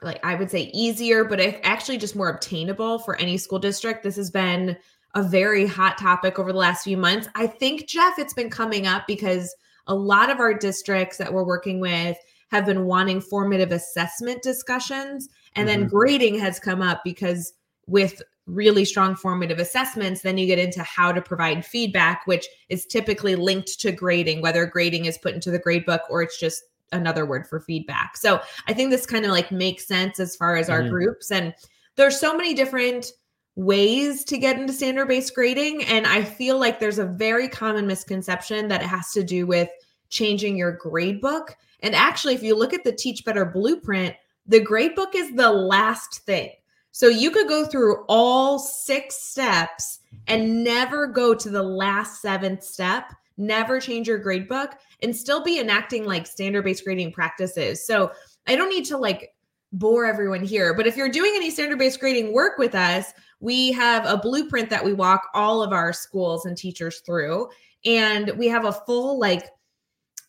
like 0.00 0.24
I 0.24 0.34
would 0.36 0.50
say 0.50 0.70
easier, 0.72 1.24
but 1.24 1.40
actually 1.40 1.98
just 1.98 2.14
more 2.14 2.28
obtainable 2.28 3.00
for 3.00 3.16
any 3.16 3.36
school 3.36 3.58
district. 3.58 4.02
This 4.02 4.16
has 4.16 4.30
been 4.30 4.76
a 5.14 5.22
very 5.22 5.66
hot 5.66 5.98
topic 5.98 6.38
over 6.38 6.52
the 6.52 6.58
last 6.58 6.84
few 6.84 6.96
months. 6.96 7.28
I 7.34 7.46
think, 7.46 7.88
Jeff, 7.88 8.18
it's 8.18 8.34
been 8.34 8.50
coming 8.50 8.86
up 8.86 9.06
because 9.06 9.54
a 9.86 9.94
lot 9.94 10.30
of 10.30 10.38
our 10.38 10.54
districts 10.54 11.16
that 11.16 11.32
we're 11.32 11.46
working 11.46 11.80
with 11.80 12.16
have 12.50 12.66
been 12.66 12.84
wanting 12.84 13.20
formative 13.20 13.72
assessment 13.72 14.42
discussions. 14.42 15.28
And 15.54 15.68
mm-hmm. 15.68 15.80
then 15.80 15.88
grading 15.88 16.38
has 16.38 16.58
come 16.58 16.82
up 16.82 17.02
because 17.04 17.52
with 17.86 18.22
really 18.46 18.84
strong 18.84 19.14
formative 19.14 19.58
assessments, 19.58 20.22
then 20.22 20.38
you 20.38 20.46
get 20.46 20.58
into 20.58 20.82
how 20.82 21.12
to 21.12 21.20
provide 21.20 21.64
feedback, 21.64 22.26
which 22.26 22.46
is 22.68 22.86
typically 22.86 23.36
linked 23.36 23.78
to 23.80 23.92
grading, 23.92 24.40
whether 24.40 24.64
grading 24.66 25.04
is 25.04 25.18
put 25.18 25.34
into 25.34 25.50
the 25.50 25.58
grade 25.58 25.84
book 25.84 26.02
or 26.08 26.22
it's 26.22 26.40
just 26.40 26.62
another 26.92 27.26
word 27.26 27.46
for 27.46 27.60
feedback. 27.60 28.16
So 28.16 28.40
I 28.66 28.72
think 28.72 28.90
this 28.90 29.04
kind 29.06 29.24
of 29.24 29.30
like 29.30 29.52
makes 29.52 29.86
sense 29.86 30.18
as 30.18 30.34
far 30.34 30.56
as 30.56 30.68
mm-hmm. 30.68 30.84
our 30.84 30.88
groups. 30.88 31.30
And 31.30 31.54
there's 31.96 32.18
so 32.18 32.34
many 32.34 32.54
different 32.54 33.12
ways 33.56 34.24
to 34.24 34.38
get 34.38 34.58
into 34.58 34.72
standard 34.72 35.08
based 35.08 35.34
grading. 35.34 35.84
And 35.84 36.06
I 36.06 36.22
feel 36.22 36.58
like 36.58 36.80
there's 36.80 36.98
a 36.98 37.04
very 37.04 37.48
common 37.48 37.86
misconception 37.86 38.68
that 38.68 38.82
it 38.82 38.86
has 38.86 39.10
to 39.12 39.24
do 39.24 39.46
with 39.46 39.68
changing 40.08 40.56
your 40.56 40.72
grade 40.72 41.20
book. 41.20 41.56
And 41.80 41.94
actually, 41.94 42.34
if 42.34 42.42
you 42.42 42.56
look 42.56 42.74
at 42.74 42.84
the 42.84 42.92
Teach 42.92 43.24
Better 43.24 43.44
blueprint, 43.44 44.14
the 44.46 44.60
grade 44.60 44.94
book 44.94 45.14
is 45.14 45.32
the 45.34 45.50
last 45.50 46.20
thing. 46.20 46.50
So 46.92 47.08
you 47.08 47.30
could 47.30 47.48
go 47.48 47.64
through 47.64 48.04
all 48.08 48.58
six 48.58 49.16
steps 49.16 50.00
and 50.26 50.64
never 50.64 51.06
go 51.06 51.34
to 51.34 51.50
the 51.50 51.62
last 51.62 52.20
seventh 52.22 52.64
step, 52.64 53.12
never 53.36 53.78
change 53.78 54.08
your 54.08 54.18
grade 54.18 54.48
book, 54.48 54.72
and 55.02 55.14
still 55.14 55.44
be 55.44 55.60
enacting 55.60 56.04
like 56.04 56.26
standard 56.26 56.64
based 56.64 56.84
grading 56.84 57.12
practices. 57.12 57.86
So 57.86 58.10
I 58.46 58.56
don't 58.56 58.70
need 58.70 58.86
to 58.86 58.96
like 58.96 59.34
bore 59.72 60.06
everyone 60.06 60.42
here, 60.42 60.74
but 60.74 60.86
if 60.86 60.96
you're 60.96 61.10
doing 61.10 61.32
any 61.36 61.50
standard 61.50 61.78
based 61.78 62.00
grading 62.00 62.32
work 62.32 62.58
with 62.58 62.74
us, 62.74 63.12
we 63.40 63.70
have 63.72 64.04
a 64.06 64.16
blueprint 64.16 64.70
that 64.70 64.84
we 64.84 64.92
walk 64.92 65.28
all 65.34 65.62
of 65.62 65.72
our 65.72 65.92
schools 65.92 66.46
and 66.46 66.56
teachers 66.56 67.00
through. 67.00 67.48
And 67.84 68.30
we 68.36 68.48
have 68.48 68.64
a 68.64 68.72
full 68.72 69.20
like 69.20 69.44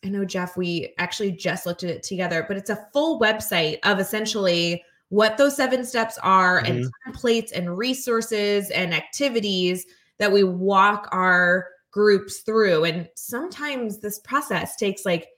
I 0.04 0.08
know, 0.08 0.24
Jeff, 0.24 0.56
we 0.56 0.94
actually 0.98 1.32
just 1.32 1.66
looked 1.66 1.84
at 1.84 1.90
it 1.90 2.02
together, 2.02 2.44
but 2.48 2.56
it's 2.56 2.70
a 2.70 2.86
full 2.92 3.20
website 3.20 3.78
of 3.84 4.00
essentially 4.00 4.82
what 5.10 5.36
those 5.36 5.56
seven 5.56 5.84
steps 5.84 6.18
are 6.22 6.62
mm-hmm. 6.62 6.72
and 6.72 6.92
templates 7.06 7.52
and 7.52 7.76
resources 7.76 8.70
and 8.70 8.94
activities 8.94 9.84
that 10.18 10.32
we 10.32 10.44
walk 10.44 11.08
our 11.12 11.68
groups 11.90 12.40
through. 12.40 12.84
And 12.84 13.08
sometimes 13.16 13.98
this 13.98 14.20
process 14.20 14.76
takes 14.76 15.04
like 15.04 15.28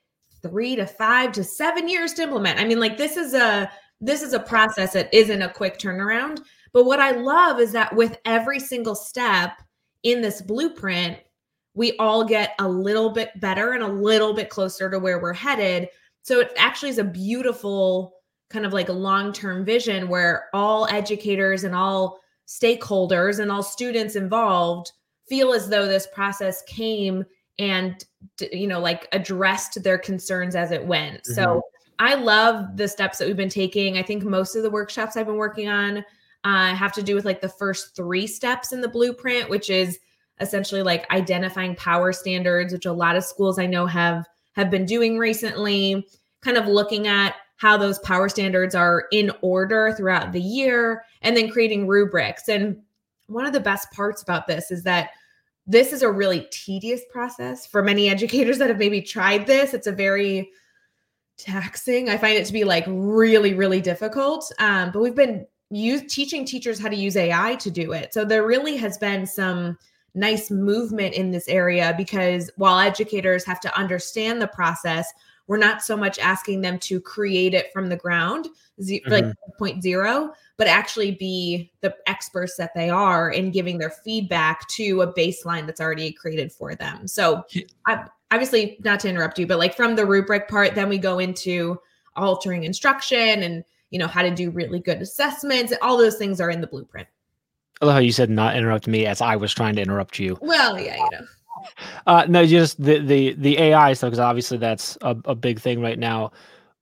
three 0.42 0.76
to 0.76 0.86
five 0.86 1.32
to 1.32 1.44
seven 1.44 1.88
years 1.88 2.12
to 2.14 2.22
implement. 2.22 2.60
I 2.60 2.64
mean, 2.64 2.80
like 2.80 2.98
this 2.98 3.16
is 3.16 3.34
a 3.34 3.70
this 4.00 4.22
is 4.22 4.32
a 4.32 4.40
process 4.40 4.92
that 4.94 5.12
isn't 5.14 5.42
a 5.42 5.52
quick 5.52 5.78
turnaround. 5.78 6.40
But 6.72 6.84
what 6.84 6.98
I 7.00 7.12
love 7.12 7.60
is 7.60 7.72
that 7.72 7.94
with 7.94 8.18
every 8.24 8.58
single 8.58 8.96
step 8.96 9.62
in 10.02 10.20
this 10.20 10.42
blueprint, 10.42 11.18
we 11.74 11.96
all 11.96 12.24
get 12.24 12.54
a 12.58 12.68
little 12.68 13.10
bit 13.10 13.38
better 13.40 13.72
and 13.72 13.82
a 13.82 13.88
little 13.88 14.34
bit 14.34 14.50
closer 14.50 14.90
to 14.90 14.98
where 14.98 15.20
we're 15.20 15.32
headed. 15.32 15.88
So 16.22 16.40
it 16.40 16.52
actually 16.56 16.90
is 16.90 16.98
a 16.98 17.04
beautiful 17.04 18.14
kind 18.50 18.66
of 18.66 18.72
like 18.72 18.90
a 18.90 18.92
long-term 18.92 19.64
vision 19.64 20.08
where 20.08 20.48
all 20.52 20.86
educators 20.88 21.64
and 21.64 21.74
all 21.74 22.20
stakeholders 22.46 23.38
and 23.38 23.50
all 23.50 23.62
students 23.62 24.14
involved 24.14 24.92
feel 25.26 25.54
as 25.54 25.68
though 25.68 25.86
this 25.86 26.06
process 26.12 26.62
came 26.66 27.24
and 27.58 28.04
you 28.52 28.66
know 28.66 28.80
like 28.80 29.08
addressed 29.12 29.82
their 29.82 29.98
concerns 29.98 30.54
as 30.54 30.70
it 30.70 30.84
went. 30.84 31.22
Mm-hmm. 31.22 31.32
So 31.32 31.62
I 31.98 32.14
love 32.14 32.76
the 32.76 32.88
steps 32.88 33.18
that 33.18 33.26
we've 33.26 33.36
been 33.36 33.48
taking. 33.48 33.96
I 33.96 34.02
think 34.02 34.24
most 34.24 34.56
of 34.56 34.62
the 34.62 34.70
workshops 34.70 35.16
I've 35.16 35.26
been 35.26 35.36
working 35.36 35.68
on 35.68 36.04
uh, 36.44 36.74
have 36.74 36.92
to 36.94 37.02
do 37.02 37.14
with 37.14 37.24
like 37.24 37.40
the 37.40 37.48
first 37.48 37.94
three 37.94 38.26
steps 38.26 38.72
in 38.72 38.80
the 38.80 38.88
blueprint, 38.88 39.48
which 39.48 39.70
is 39.70 39.98
essentially 40.42 40.82
like 40.82 41.10
identifying 41.10 41.74
power 41.76 42.12
standards 42.12 42.72
which 42.72 42.84
a 42.84 42.92
lot 42.92 43.16
of 43.16 43.24
schools 43.24 43.58
i 43.58 43.66
know 43.66 43.86
have 43.86 44.26
have 44.54 44.70
been 44.70 44.84
doing 44.84 45.16
recently 45.16 46.06
kind 46.42 46.56
of 46.56 46.66
looking 46.66 47.06
at 47.06 47.34
how 47.62 47.76
those 47.76 48.00
power 48.00 48.28
standards 48.28 48.74
are 48.74 49.04
in 49.12 49.30
order 49.40 49.94
throughout 49.96 50.32
the 50.32 50.40
year 50.40 51.04
and 51.22 51.36
then 51.36 51.48
creating 51.48 51.86
rubrics. 51.86 52.48
And 52.48 52.76
one 53.28 53.46
of 53.46 53.52
the 53.52 53.60
best 53.60 53.90
parts 53.92 54.20
about 54.20 54.48
this 54.48 54.72
is 54.72 54.82
that 54.82 55.10
this 55.64 55.92
is 55.92 56.02
a 56.02 56.10
really 56.10 56.48
tedious 56.50 57.02
process 57.08 57.64
for 57.64 57.80
many 57.80 58.08
educators 58.08 58.58
that 58.58 58.68
have 58.68 58.78
maybe 58.78 59.00
tried 59.00 59.46
this. 59.46 59.74
It's 59.74 59.86
a 59.86 59.92
very 59.92 60.50
taxing. 61.38 62.08
I 62.08 62.18
find 62.18 62.36
it 62.36 62.46
to 62.46 62.52
be 62.52 62.64
like 62.64 62.84
really 62.88 63.54
really 63.54 63.80
difficult. 63.80 64.50
Um, 64.58 64.90
but 64.90 65.00
we've 65.00 65.14
been 65.14 65.46
use, 65.70 66.12
teaching 66.12 66.44
teachers 66.44 66.80
how 66.80 66.88
to 66.88 66.96
use 66.96 67.16
ai 67.16 67.54
to 67.56 67.70
do 67.70 67.92
it. 67.92 68.12
So 68.12 68.24
there 68.24 68.44
really 68.44 68.76
has 68.76 68.98
been 68.98 69.24
some 69.24 69.78
nice 70.14 70.50
movement 70.50 71.14
in 71.14 71.30
this 71.30 71.48
area 71.48 71.94
because 71.96 72.50
while 72.56 72.78
educators 72.78 73.44
have 73.44 73.60
to 73.60 73.78
understand 73.78 74.40
the 74.40 74.48
process, 74.48 75.10
we're 75.46 75.58
not 75.58 75.82
so 75.82 75.96
much 75.96 76.18
asking 76.18 76.60
them 76.60 76.78
to 76.78 77.00
create 77.00 77.54
it 77.54 77.72
from 77.72 77.88
the 77.88 77.96
ground, 77.96 78.48
z- 78.80 79.00
mm-hmm. 79.00 79.12
like 79.12 79.24
point 79.58 79.82
zero, 79.82 80.32
but 80.56 80.66
actually 80.66 81.12
be 81.12 81.72
the 81.80 81.94
experts 82.06 82.56
that 82.56 82.72
they 82.74 82.90
are 82.90 83.30
in 83.30 83.50
giving 83.50 83.78
their 83.78 83.90
feedback 83.90 84.66
to 84.68 85.02
a 85.02 85.12
baseline 85.12 85.66
that's 85.66 85.80
already 85.80 86.12
created 86.12 86.52
for 86.52 86.74
them. 86.74 87.08
So, 87.08 87.42
I, 87.86 88.04
obviously, 88.30 88.78
not 88.84 89.00
to 89.00 89.08
interrupt 89.08 89.38
you, 89.38 89.46
but 89.46 89.58
like 89.58 89.74
from 89.74 89.96
the 89.96 90.06
rubric 90.06 90.48
part, 90.48 90.74
then 90.74 90.88
we 90.88 90.98
go 90.98 91.18
into 91.18 91.78
altering 92.16 92.64
instruction 92.64 93.42
and 93.42 93.64
you 93.90 93.98
know 93.98 94.06
how 94.06 94.22
to 94.22 94.30
do 94.30 94.50
really 94.50 94.80
good 94.80 95.00
assessments 95.00 95.72
all 95.80 95.96
those 95.96 96.16
things 96.16 96.40
are 96.40 96.50
in 96.50 96.60
the 96.60 96.66
blueprint 96.66 97.08
I 97.82 97.86
love 97.86 97.94
how 97.94 98.00
you 98.00 98.12
said 98.12 98.30
not 98.30 98.56
interrupt 98.56 98.86
me 98.86 99.06
as 99.06 99.20
I 99.20 99.34
was 99.36 99.52
trying 99.52 99.74
to 99.76 99.82
interrupt 99.82 100.18
you. 100.18 100.38
well 100.40 100.78
yeah 100.78 100.96
you 100.96 101.10
know 101.10 101.26
Uh, 102.06 102.24
no, 102.28 102.46
just 102.46 102.82
the 102.82 102.98
the 102.98 103.34
the 103.34 103.58
AI 103.58 103.92
stuff 103.92 104.08
because 104.08 104.18
obviously 104.18 104.58
that's 104.58 104.96
a, 105.02 105.16
a 105.26 105.34
big 105.34 105.60
thing 105.60 105.80
right 105.80 105.98
now. 105.98 106.32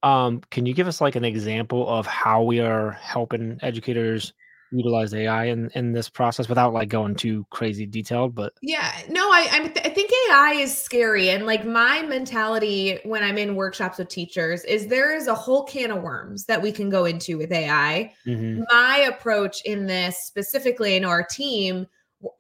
Um, 0.03 0.41
can 0.51 0.65
you 0.65 0.73
give 0.73 0.87
us 0.89 1.01
like 1.01 1.17
an 1.17 1.25
example 1.25 1.89
of 1.89 2.07
how 2.07 2.43
we 2.43 2.61
are 2.61 2.93
helping 2.93 3.59
educators 3.63 4.33
utilize 4.73 5.13
AI 5.15 5.47
in 5.47 5.71
in 5.75 5.93
this 5.93 6.09
process 6.09 6.49
without 6.49 6.73
like 6.73 6.89
going 6.89 7.15
too 7.15 7.47
crazy 7.51 7.87
detailed? 7.87 8.35
But 8.35 8.53
Yeah, 8.63 8.91
no, 9.09 9.31
I 9.31 9.49
I, 9.51 9.59
th- 9.69 9.87
I 9.87 9.91
think 9.91 10.11
AI 10.29 10.53
is 10.61 10.77
scary, 10.77 11.31
and 11.31 11.47
like 11.47 11.65
my 11.65 12.03
mentality 12.03 12.99
when 13.05 13.23
I'm 13.23 13.39
in 13.39 13.55
workshops 13.57 13.99
with 13.99 14.09
teachers 14.09 14.65
is 14.65 14.87
there 14.87 15.15
is 15.15 15.27
a 15.27 15.35
whole 15.35 15.65
can 15.65 15.91
of 15.91 16.03
worms 16.03 16.45
that 16.47 16.61
we 16.61 16.73
can 16.73 16.91
go 16.91 17.05
into 17.05 17.39
with 17.39 17.53
AI. 17.53 18.13
Mhm. 18.27 18.65
My 18.71 18.99
approach 19.09 19.63
in 19.65 19.87
this 19.87 20.19
specifically 20.19 20.97
in 20.97 21.05
our 21.05 21.25
team, 21.25 21.87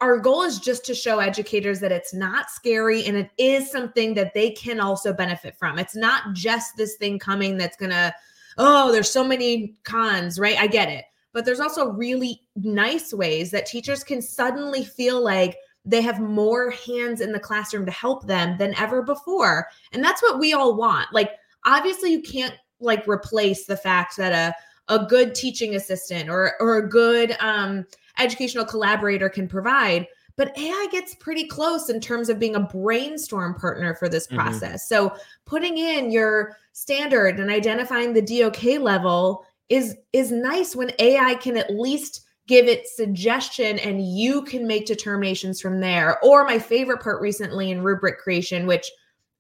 our 0.00 0.18
goal 0.18 0.42
is 0.42 0.58
just 0.58 0.84
to 0.84 0.94
show 0.94 1.18
educators 1.20 1.80
that 1.80 1.90
it's 1.92 2.12
not 2.12 2.50
scary 2.50 3.04
and 3.06 3.16
it 3.16 3.30
is 3.38 3.70
something 3.70 4.14
that 4.14 4.34
they 4.34 4.50
can 4.50 4.78
also 4.78 5.12
benefit 5.12 5.56
from. 5.56 5.78
It's 5.78 5.96
not 5.96 6.34
just 6.34 6.76
this 6.76 6.96
thing 6.96 7.18
coming 7.18 7.56
that's 7.56 7.76
gonna, 7.78 8.14
oh, 8.58 8.92
there's 8.92 9.10
so 9.10 9.25
many 9.25 9.75
cons, 9.84 10.38
right? 10.38 10.58
I 10.58 10.66
get 10.66 10.88
it. 10.90 11.04
But 11.32 11.44
there's 11.44 11.60
also 11.60 11.90
really 11.92 12.42
nice 12.56 13.12
ways 13.12 13.50
that 13.52 13.66
teachers 13.66 14.02
can 14.02 14.20
suddenly 14.20 14.84
feel 14.84 15.22
like 15.22 15.56
they 15.84 16.02
have 16.02 16.20
more 16.20 16.70
hands 16.70 17.20
in 17.20 17.32
the 17.32 17.40
classroom 17.40 17.87
to 17.87 17.92
help 17.92 18.26
them 18.26 18.58
than 18.58 18.75
ever 18.78 19.02
before. 19.02 19.68
And 19.92 20.04
that's 20.04 20.22
what 20.22 20.38
we 20.38 20.52
all 20.52 20.76
want. 20.76 21.08
Like, 21.12 21.32
obviously, 21.64 22.12
you 22.12 22.22
can't 22.22 22.54
like 22.80 23.06
replace 23.06 23.66
the 23.66 23.76
fact 23.76 24.16
that 24.16 24.54
a, 24.88 24.94
a 24.94 25.06
good 25.06 25.34
teaching 25.34 25.76
assistant 25.76 26.28
or, 26.28 26.54
or 26.60 26.78
a 26.78 26.88
good 26.88 27.37
um, 27.40 27.87
educational 28.18 28.64
collaborator 28.64 29.28
can 29.28 29.46
provide. 29.49 30.06
But 30.37 30.56
AI 30.58 30.88
gets 30.90 31.14
pretty 31.14 31.46
close 31.46 31.90
in 31.90 32.00
terms 32.00 32.28
of 32.28 32.38
being 32.38 32.56
a 32.56 32.60
brainstorm 32.60 33.54
partner 33.54 33.94
for 33.94 34.08
this 34.08 34.26
Mhm. 34.26 34.37
process. 34.37 34.88
So 34.88 35.14
putting 35.44 35.76
in 35.78 36.10
your 36.10 36.56
standard 36.72 37.38
and 37.38 37.50
identifying 37.50 38.12
the 38.12 38.22
DOK 38.22 38.78
level 38.78 39.44
is 39.70 39.96
is 40.12 40.30
nice 40.30 40.76
when 40.76 40.92
AI 40.98 41.34
can 41.36 41.56
at 41.56 41.70
least 41.70 42.26
give 42.46 42.66
it 42.66 42.86
suggestion 42.88 43.78
and 43.78 44.04
you 44.04 44.42
can 44.42 44.66
make 44.66 44.84
determinations 44.84 45.60
from 45.60 45.80
there. 45.80 46.18
Or 46.22 46.44
my 46.44 46.58
favorite 46.58 47.00
part 47.00 47.22
recently 47.22 47.70
in 47.70 47.82
rubric 47.82 48.18
creation, 48.18 48.66
which 48.66 48.90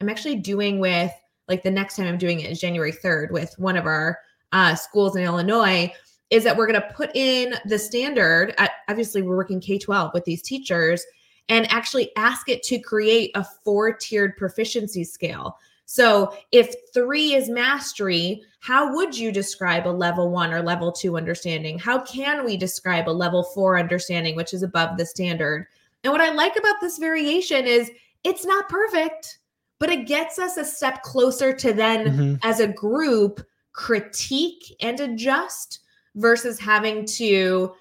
I'm 0.00 0.08
actually 0.08 0.36
doing 0.36 0.78
with 0.78 1.10
like 1.48 1.64
the 1.64 1.70
next 1.70 1.96
time 1.96 2.06
I'm 2.06 2.16
doing 2.16 2.38
it 2.38 2.50
is 2.50 2.60
January 2.60 2.92
3rd 2.92 3.32
with 3.32 3.52
one 3.58 3.76
of 3.76 3.84
our 3.84 4.18
uh, 4.52 4.76
schools 4.76 5.16
in 5.16 5.24
Illinois, 5.24 5.92
is 6.30 6.44
that 6.44 6.56
we're 6.56 6.68
going 6.68 6.80
to 6.80 6.94
put 6.94 7.10
in 7.14 7.54
the 7.64 7.78
standard. 7.78 8.54
At, 8.56 8.70
obviously, 8.88 9.22
we're 9.22 9.36
working 9.36 9.60
K 9.60 9.76
12 9.76 10.12
with 10.14 10.24
these 10.24 10.42
teachers 10.42 11.04
and 11.48 11.70
actually 11.72 12.12
ask 12.16 12.48
it 12.48 12.62
to 12.62 12.78
create 12.78 13.32
a 13.34 13.44
four 13.64 13.92
tiered 13.92 14.36
proficiency 14.36 15.02
scale. 15.02 15.58
So 15.92 16.32
if 16.52 16.72
three 16.94 17.34
is 17.34 17.48
mastery, 17.48 18.44
how 18.60 18.94
would 18.94 19.18
you 19.18 19.32
describe 19.32 19.88
a 19.88 19.90
level 19.90 20.30
one 20.30 20.52
or 20.52 20.62
level 20.62 20.92
two 20.92 21.16
understanding? 21.16 21.80
How 21.80 21.98
can 21.98 22.44
we 22.44 22.56
describe 22.56 23.08
a 23.08 23.10
level 23.10 23.42
four 23.42 23.76
understanding, 23.76 24.36
which 24.36 24.54
is 24.54 24.62
above 24.62 24.98
the 24.98 25.04
standard? 25.04 25.66
And 26.04 26.12
what 26.12 26.20
I 26.20 26.30
like 26.30 26.54
about 26.56 26.76
this 26.80 26.98
variation 26.98 27.66
is 27.66 27.90
it's 28.22 28.44
not 28.46 28.68
perfect, 28.68 29.38
but 29.80 29.90
it 29.90 30.06
gets 30.06 30.38
us 30.38 30.56
a 30.56 30.64
step 30.64 31.02
closer 31.02 31.52
to 31.54 31.72
then, 31.72 32.06
Mhm. 32.06 32.38
as 32.44 32.60
a 32.60 32.68
group, 32.68 33.44
critique 33.72 34.76
and 34.80 35.00
adjust 35.00 35.80
versus 36.14 36.60
having 36.60 37.04
to 37.04 37.74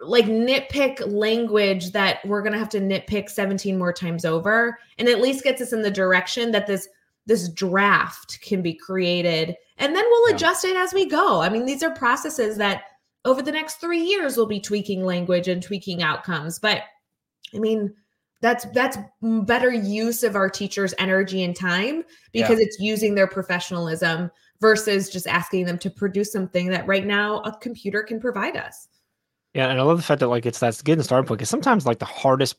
like 0.00 0.24
nitpick 0.24 1.00
language 1.06 1.92
that 1.92 2.26
we're 2.26 2.42
going 2.42 2.54
to 2.54 2.58
have 2.58 2.70
to 2.70 2.80
nitpick 2.80 3.30
17 3.30 3.78
more 3.78 3.92
times 3.92 4.24
over 4.24 4.78
and 4.98 5.08
at 5.08 5.20
least 5.20 5.44
gets 5.44 5.60
us 5.60 5.72
in 5.72 5.82
the 5.82 5.90
direction 5.90 6.50
that 6.50 6.66
this 6.66 6.88
this 7.30 7.48
draft 7.48 8.40
can 8.42 8.60
be 8.60 8.74
created 8.74 9.54
and 9.78 9.94
then 9.94 10.04
we'll 10.10 10.30
Yeah. 10.30 10.34
adjust 10.34 10.64
it 10.64 10.74
as 10.76 10.92
we 10.92 11.06
go. 11.06 11.40
I 11.40 11.48
mean 11.48 11.64
these 11.64 11.84
are 11.84 11.94
processes 11.94 12.56
that 12.56 12.82
over 13.24 13.40
the 13.40 13.52
next 13.52 13.76
3 13.76 14.00
years 14.00 14.36
we'll 14.36 14.46
be 14.46 14.58
tweaking 14.60 15.04
language 15.04 15.46
and 15.46 15.62
tweaking 15.62 16.02
outcomes 16.02 16.58
but 16.58 16.82
i 17.54 17.58
mean 17.58 17.94
that's 18.40 18.64
that's 18.72 18.96
better 19.22 19.70
use 19.70 20.22
of 20.24 20.34
our 20.34 20.48
teachers 20.48 20.94
energy 20.98 21.44
and 21.44 21.54
time 21.54 22.02
because 22.32 22.58
it's 22.58 22.78
using 22.80 23.14
their 23.14 23.26
professionalism 23.28 24.30
versus 24.60 25.10
just 25.10 25.26
asking 25.26 25.66
them 25.66 25.78
to 25.78 25.90
produce 25.90 26.32
something 26.32 26.68
that 26.70 26.86
right 26.86 27.06
now 27.06 27.40
a 27.42 27.56
computer 27.58 28.02
can 28.02 28.18
provide 28.18 28.56
us. 28.56 28.88
Yeah, 29.54 29.68
and 29.68 29.78
I 29.78 29.82
love 29.82 29.98
the 29.98 30.02
fact 30.02 30.20
that 30.20 30.28
like 30.28 30.46
it's 30.46 30.58
that's 30.58 30.80
getting 30.82 31.02
started 31.04 31.28
point 31.28 31.38
because 31.38 31.50
sometimes 31.50 31.84
like 31.86 31.98
the 31.98 32.04
hardest 32.06 32.56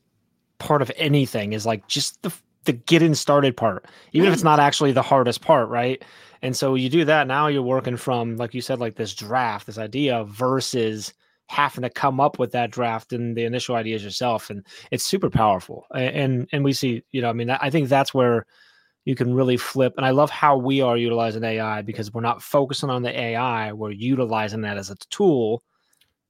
part 0.59 0.81
of 0.83 0.91
anything 0.95 1.53
is 1.53 1.65
like 1.65 1.87
just 1.87 2.21
the 2.21 2.31
the 2.65 2.73
getting 2.73 3.15
started 3.15 3.57
part, 3.57 3.85
even 4.13 4.27
if 4.27 4.33
it's 4.33 4.43
hmm. 4.43 4.49
not 4.49 4.59
actually 4.59 4.91
the 4.91 5.01
hardest 5.01 5.41
part, 5.41 5.69
right? 5.69 6.03
And 6.41 6.55
so 6.55 6.75
you 6.75 6.89
do 6.89 7.05
that 7.05 7.27
now 7.27 7.47
you're 7.47 7.61
working 7.61 7.97
from 7.97 8.37
like 8.37 8.53
you 8.53 8.61
said 8.61 8.79
like 8.79 8.95
this 8.95 9.13
draft, 9.13 9.67
this 9.67 9.77
idea 9.77 10.23
versus 10.25 11.13
having 11.47 11.81
to 11.81 11.89
come 11.89 12.19
up 12.19 12.39
with 12.39 12.51
that 12.53 12.71
draft 12.71 13.13
and 13.13 13.35
the 13.35 13.43
initial 13.43 13.75
ideas 13.75 14.03
yourself, 14.03 14.49
and 14.49 14.65
it's 14.89 15.03
super 15.03 15.29
powerful. 15.29 15.85
And 15.93 16.47
and 16.51 16.63
we 16.63 16.73
see, 16.73 17.03
you 17.11 17.21
know, 17.21 17.29
I 17.29 17.33
mean, 17.33 17.49
I 17.49 17.57
I 17.61 17.69
think 17.69 17.89
that's 17.89 18.13
where 18.13 18.45
you 19.05 19.15
can 19.15 19.33
really 19.33 19.57
flip. 19.57 19.93
And 19.97 20.05
I 20.05 20.11
love 20.11 20.29
how 20.29 20.57
we 20.57 20.81
are 20.81 20.97
utilizing 20.97 21.43
AI 21.43 21.81
because 21.81 22.13
we're 22.13 22.21
not 22.21 22.41
focusing 22.41 22.89
on 22.89 23.01
the 23.01 23.19
AI, 23.19 23.73
we're 23.73 23.91
utilizing 23.91 24.61
that 24.61 24.77
as 24.77 24.89
a 24.89 24.95
tool 25.09 25.63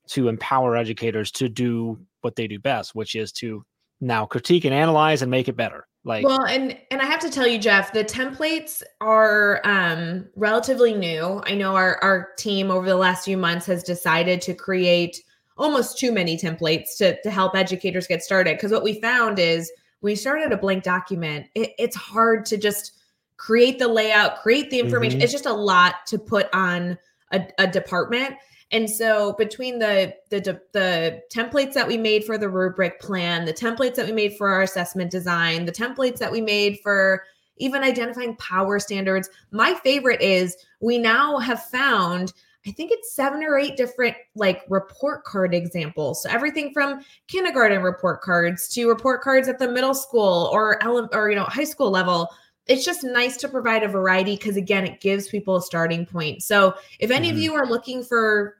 to 0.07 0.27
empower 0.27 0.75
educators 0.75 1.31
to 1.31 1.49
do 1.49 1.99
what 2.21 2.35
they 2.35 2.47
do 2.47 2.59
best, 2.59 2.95
which 2.95 3.15
is 3.15 3.31
to 3.33 3.65
now 3.99 4.25
critique 4.25 4.65
and 4.65 4.73
analyze 4.73 5.21
and 5.21 5.31
make 5.31 5.47
it 5.47 5.55
better. 5.55 5.87
Like, 6.03 6.25
well 6.25 6.45
and 6.45 6.75
and 6.89 6.99
i 6.99 7.05
have 7.05 7.19
to 7.19 7.29
tell 7.29 7.45
you 7.45 7.59
jeff 7.59 7.93
the 7.93 8.03
templates 8.03 8.81
are 9.01 9.61
um 9.63 10.27
relatively 10.35 10.95
new. 10.95 11.43
I 11.45 11.53
know 11.53 11.75
our 11.75 11.99
our 12.01 12.29
team 12.39 12.71
over 12.71 12.87
the 12.87 12.95
last 12.95 13.23
few 13.25 13.37
months 13.37 13.67
has 13.67 13.83
decided 13.83 14.41
to 14.41 14.55
create 14.55 15.21
almost 15.57 15.99
too 15.99 16.11
many 16.11 16.37
templates 16.37 16.97
to 16.97 17.21
to 17.21 17.29
help 17.29 17.55
educators 17.55 18.07
get 18.07 18.23
started. 18.23 18.57
Because 18.57 18.71
what 18.71 18.83
we 18.83 18.99
found 18.99 19.37
is 19.37 19.71
we 20.01 20.15
started 20.15 20.51
a 20.51 20.57
blank 20.57 20.83
document 20.83 21.45
it, 21.53 21.73
it's 21.77 21.95
hard 21.95 22.45
to 22.45 22.57
just 22.57 22.93
create 23.37 23.77
the 23.77 23.87
layout 23.87 24.37
create 24.41 24.71
the 24.71 24.79
information. 24.79 25.19
Mhm. 25.19 25.23
it's 25.23 25.31
just 25.31 25.45
a 25.45 25.53
lot 25.53 25.95
to 26.07 26.17
put 26.17 26.47
on 26.51 26.97
a, 27.31 27.47
a 27.59 27.67
department 27.67 28.35
and 28.71 28.89
so 28.89 29.33
between 29.33 29.79
the, 29.79 30.13
the 30.29 30.61
the 30.71 31.21
templates 31.31 31.73
that 31.73 31.87
we 31.87 31.97
made 31.97 32.23
for 32.23 32.37
the 32.37 32.49
rubric 32.49 32.99
plan, 33.01 33.45
the 33.45 33.53
templates 33.53 33.95
that 33.95 34.05
we 34.05 34.13
made 34.13 34.37
for 34.37 34.49
our 34.49 34.61
assessment 34.61 35.11
design, 35.11 35.65
the 35.65 35.71
templates 35.71 36.17
that 36.19 36.31
we 36.31 36.41
made 36.41 36.79
for 36.81 37.23
even 37.57 37.83
identifying 37.83 38.35
power 38.37 38.79
standards, 38.79 39.29
my 39.51 39.73
favorite 39.83 40.21
is 40.21 40.55
we 40.79 40.97
now 40.97 41.37
have 41.37 41.63
found 41.65 42.33
I 42.65 42.71
think 42.71 42.91
it's 42.91 43.15
seven 43.15 43.43
or 43.43 43.57
eight 43.57 43.75
different 43.75 44.15
like 44.35 44.61
report 44.69 45.23
card 45.23 45.53
examples. 45.55 46.21
So 46.21 46.29
everything 46.29 46.71
from 46.73 47.01
kindergarten 47.27 47.81
report 47.81 48.21
cards 48.21 48.67
to 48.69 48.87
report 48.87 49.21
cards 49.21 49.47
at 49.47 49.57
the 49.57 49.67
middle 49.67 49.95
school 49.95 50.49
or 50.53 50.81
ele- 50.83 51.09
or 51.11 51.29
you 51.29 51.35
know 51.35 51.45
high 51.45 51.63
school 51.63 51.89
level. 51.89 52.29
It's 52.67 52.85
just 52.85 53.03
nice 53.03 53.35
to 53.37 53.49
provide 53.49 53.81
a 53.81 53.87
variety 53.87 54.35
because 54.35 54.57
again, 54.57 54.85
it 54.85 55.01
gives 55.01 55.27
people 55.27 55.55
a 55.55 55.61
starting 55.61 56.05
point. 56.05 56.43
So 56.43 56.75
if 56.99 57.09
any 57.09 57.31
of 57.31 57.35
Mhm. 57.35 57.41
you 57.41 57.53
are 57.55 57.65
looking 57.65 58.03
for 58.03 58.57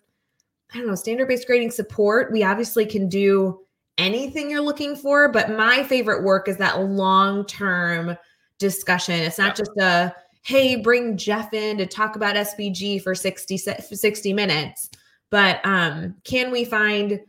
I 0.74 0.78
don't 0.78 0.88
know, 0.88 0.96
standard 0.96 1.28
based 1.28 1.48
grading 1.48 1.72
support, 1.72 2.32
we 2.32 2.44
obviously 2.44 2.86
can 2.86 3.10
do 3.10 3.60
anything 3.98 4.50
you're 4.50 4.62
looking 4.62 4.96
for. 4.96 5.30
But 5.30 5.52
my 5.52 5.84
favorite 5.84 6.24
work 6.24 6.48
is 6.48 6.58
that 6.58 6.82
long 6.82 7.46
term 7.46 8.18
discussion. 8.58 9.16
It's 9.16 9.38
not 9.38 9.56
just 9.56 9.72
a, 9.80 10.14
hey, 10.44 10.78
bring 10.78 11.18
Jeff 11.18 11.54
in 11.54 11.78
to 11.78 11.86
talk 11.86 12.16
about 12.16 12.36
SBG 12.36 13.02
for 13.02 13.16
60, 13.16 13.58
60 13.58 14.34
minutes. 14.34 14.90
But 15.30 15.66
um, 15.66 16.16
can 16.24 16.52
we 16.52 16.66
find 16.66 17.20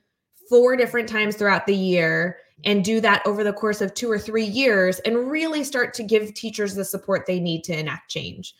four 0.48 0.76
different 0.76 1.08
times 1.08 1.36
throughout 1.36 1.66
the 1.66 1.74
year 1.74 2.38
and 2.64 2.84
do 2.84 3.00
that 3.00 3.22
over 3.26 3.42
the 3.42 3.52
course 3.52 3.80
of 3.80 3.94
two 3.94 4.10
or 4.10 4.18
three 4.18 4.44
years 4.44 4.98
and 5.00 5.30
really 5.30 5.64
start 5.64 5.94
to 5.94 6.02
give 6.02 6.34
teachers 6.34 6.74
the 6.74 6.84
support 6.84 7.26
they 7.26 7.40
need 7.40 7.64
to 7.64 7.78
enact 7.78 8.10
change? 8.10 8.54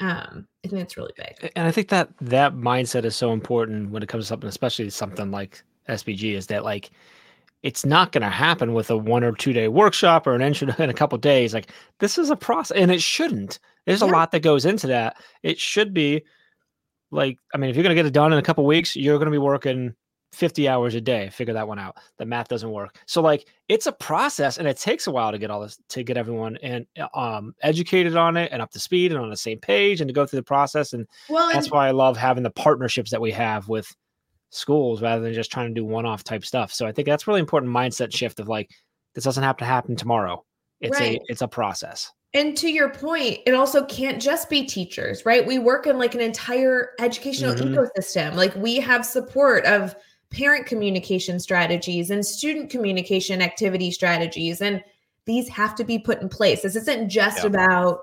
Um, 0.00 0.46
I 0.66 0.68
think 0.68 0.80
that's 0.80 0.96
really 0.96 1.12
big. 1.16 1.52
and 1.54 1.68
I 1.68 1.70
think 1.70 1.88
that 1.88 2.08
that 2.20 2.54
mindset 2.54 3.04
is 3.04 3.14
so 3.14 3.32
important 3.32 3.90
when 3.90 4.02
it 4.02 4.08
comes 4.08 4.24
to 4.24 4.28
something, 4.28 4.48
especially 4.48 4.90
something 4.90 5.30
like 5.30 5.62
SBG, 5.88 6.34
is 6.34 6.48
that 6.48 6.64
like 6.64 6.90
it's 7.62 7.84
not 7.84 8.12
going 8.12 8.22
to 8.22 8.28
happen 8.28 8.74
with 8.74 8.90
a 8.90 8.96
one 8.96 9.24
or 9.24 9.32
two 9.32 9.52
day 9.52 9.68
workshop 9.68 10.26
or 10.26 10.34
an 10.34 10.42
intro 10.42 10.72
in 10.78 10.90
a 10.90 10.94
couple 10.94 11.16
days. 11.18 11.54
Like 11.54 11.70
this 12.00 12.18
is 12.18 12.30
a 12.30 12.36
process, 12.36 12.76
and 12.76 12.90
it 12.90 13.00
shouldn't. 13.00 13.58
There's 13.86 14.02
a 14.02 14.06
lot 14.06 14.32
that 14.32 14.40
goes 14.40 14.64
into 14.64 14.88
that. 14.88 15.16
It 15.44 15.60
should 15.60 15.94
be 15.94 16.24
like, 17.12 17.38
I 17.54 17.58
mean, 17.58 17.70
if 17.70 17.76
you're 17.76 17.84
going 17.84 17.94
to 17.94 18.02
get 18.02 18.06
it 18.06 18.12
done 18.12 18.32
in 18.32 18.38
a 18.38 18.42
couple 18.42 18.66
weeks, 18.66 18.96
you're 18.96 19.18
going 19.18 19.26
to 19.26 19.32
be 19.32 19.38
working 19.38 19.94
50 20.32 20.68
hours 20.68 20.94
a 20.94 21.00
day 21.00 21.30
figure 21.30 21.54
that 21.54 21.66
one 21.66 21.78
out 21.78 21.96
the 22.18 22.26
math 22.26 22.48
doesn't 22.48 22.70
work 22.70 22.98
so 23.06 23.22
like 23.22 23.46
it's 23.68 23.86
a 23.86 23.92
process 23.92 24.58
and 24.58 24.68
it 24.68 24.76
takes 24.76 25.06
a 25.06 25.10
while 25.10 25.32
to 25.32 25.38
get 25.38 25.50
all 25.50 25.60
this 25.60 25.78
to 25.88 26.02
get 26.02 26.16
everyone 26.16 26.58
and 26.62 26.86
um 27.14 27.54
educated 27.62 28.16
on 28.16 28.36
it 28.36 28.50
and 28.52 28.60
up 28.60 28.70
to 28.70 28.78
speed 28.78 29.12
and 29.12 29.20
on 29.20 29.30
the 29.30 29.36
same 29.36 29.58
page 29.58 30.00
and 30.00 30.08
to 30.08 30.14
go 30.14 30.26
through 30.26 30.38
the 30.38 30.44
process 30.44 30.92
and 30.92 31.06
well 31.28 31.48
that's 31.52 31.66
and- 31.66 31.72
why 31.72 31.88
i 31.88 31.90
love 31.90 32.16
having 32.16 32.42
the 32.42 32.50
partnerships 32.50 33.10
that 33.10 33.20
we 33.20 33.30
have 33.30 33.68
with 33.68 33.94
schools 34.50 35.00
rather 35.00 35.22
than 35.22 35.32
just 35.32 35.50
trying 35.50 35.68
to 35.68 35.74
do 35.74 35.84
one-off 35.84 36.22
type 36.22 36.44
stuff 36.44 36.72
so 36.72 36.86
i 36.86 36.92
think 36.92 37.06
that's 37.06 37.26
really 37.26 37.40
important 37.40 37.72
mindset 37.72 38.14
shift 38.14 38.38
of 38.38 38.48
like 38.48 38.70
this 39.14 39.24
doesn't 39.24 39.44
have 39.44 39.56
to 39.56 39.64
happen 39.64 39.96
tomorrow 39.96 40.44
it's 40.80 41.00
right. 41.00 41.16
a 41.16 41.24
it's 41.28 41.42
a 41.42 41.48
process 41.48 42.12
and 42.36 42.54
to 42.58 42.68
your 42.68 42.90
point, 42.90 43.38
it 43.46 43.54
also 43.54 43.82
can't 43.86 44.20
just 44.20 44.50
be 44.50 44.62
teachers, 44.62 45.24
right? 45.24 45.46
We 45.46 45.58
work 45.58 45.86
in 45.86 45.96
like 45.96 46.14
an 46.14 46.20
entire 46.20 46.90
educational 47.00 47.54
mm-hmm. 47.54 47.74
ecosystem. 47.74 48.34
Like 48.34 48.54
we 48.56 48.76
have 48.76 49.06
support 49.06 49.64
of 49.64 49.96
parent 50.30 50.66
communication 50.66 51.38
strategies 51.38 52.10
and 52.10 52.24
student 52.24 52.70
communication 52.70 53.40
activity 53.40 53.90
strategies. 53.90 54.60
And 54.60 54.82
these 55.24 55.48
have 55.48 55.74
to 55.76 55.84
be 55.84 55.98
put 55.98 56.22
in 56.22 56.28
place. 56.28 56.62
This 56.62 56.76
isn't 56.76 57.08
just 57.08 57.38
yeah. 57.38 57.46
about 57.46 58.00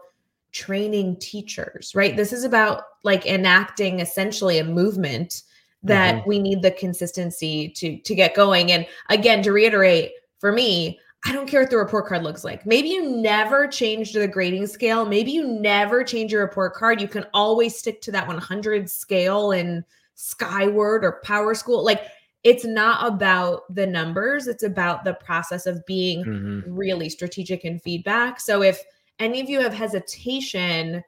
training 0.51 1.17
teachers, 1.17 1.93
right? 1.95 2.15
This 2.15 2.31
is 2.31 2.43
about 2.43 2.83
like 3.03 3.25
enacting 3.25 3.99
essentially 3.99 4.59
a 4.59 4.63
movement 4.63 5.43
that 5.83 6.15
mm-hmm. 6.15 6.29
we 6.29 6.39
need 6.39 6.61
the 6.61 6.71
consistency 6.71 7.69
to 7.69 7.97
to 7.97 8.15
get 8.15 8.35
going. 8.35 8.71
And 8.71 8.85
again, 9.09 9.43
to 9.43 9.51
reiterate, 9.51 10.11
for 10.39 10.51
me, 10.51 10.99
I 11.25 11.31
don't 11.31 11.47
care 11.47 11.61
what 11.61 11.69
the 11.69 11.77
report 11.77 12.07
card 12.07 12.23
looks 12.23 12.43
like. 12.43 12.65
Maybe 12.65 12.89
you 12.89 13.09
never 13.21 13.67
changed 13.67 14.13
the 14.13 14.27
grading 14.27 14.67
scale. 14.67 15.05
Maybe 15.05 15.31
you 15.31 15.47
never 15.47 16.03
change 16.03 16.31
your 16.31 16.41
report 16.41 16.73
card. 16.73 17.01
You 17.01 17.07
can 17.07 17.25
always 17.33 17.77
stick 17.77 18.01
to 18.01 18.11
that 18.11 18.27
100 18.27 18.89
scale 18.89 19.51
in 19.51 19.85
Skyward 20.15 21.03
or 21.03 21.21
PowerSchool. 21.25 21.83
Like 21.83 22.03
it's 22.43 22.65
not 22.65 23.07
about 23.07 23.73
the 23.73 23.87
numbers, 23.87 24.47
it's 24.47 24.63
about 24.63 25.03
the 25.03 25.13
process 25.13 25.65
of 25.65 25.85
being 25.85 26.23
mm-hmm. 26.23 26.73
really 26.73 27.09
strategic 27.09 27.63
in 27.63 27.79
feedback. 27.79 28.39
So 28.39 28.61
if 28.61 28.81
any 29.19 29.39
of 29.39 29.49
you 29.49 29.61
have 29.61 29.73
hesitation, 29.73 31.03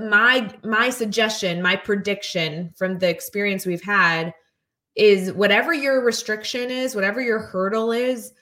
my 0.00 0.52
my 0.62 0.90
suggestion, 0.90 1.60
my 1.60 1.76
prediction 1.76 2.72
from 2.76 2.98
the 2.98 3.08
experience 3.08 3.66
we've 3.66 3.82
had 3.82 4.32
is 4.96 5.32
whatever 5.32 5.72
your 5.72 6.04
restriction 6.04 6.70
is, 6.70 6.94
whatever 6.94 7.20
your 7.20 7.38
hurdle 7.38 7.92
is, 7.92 8.32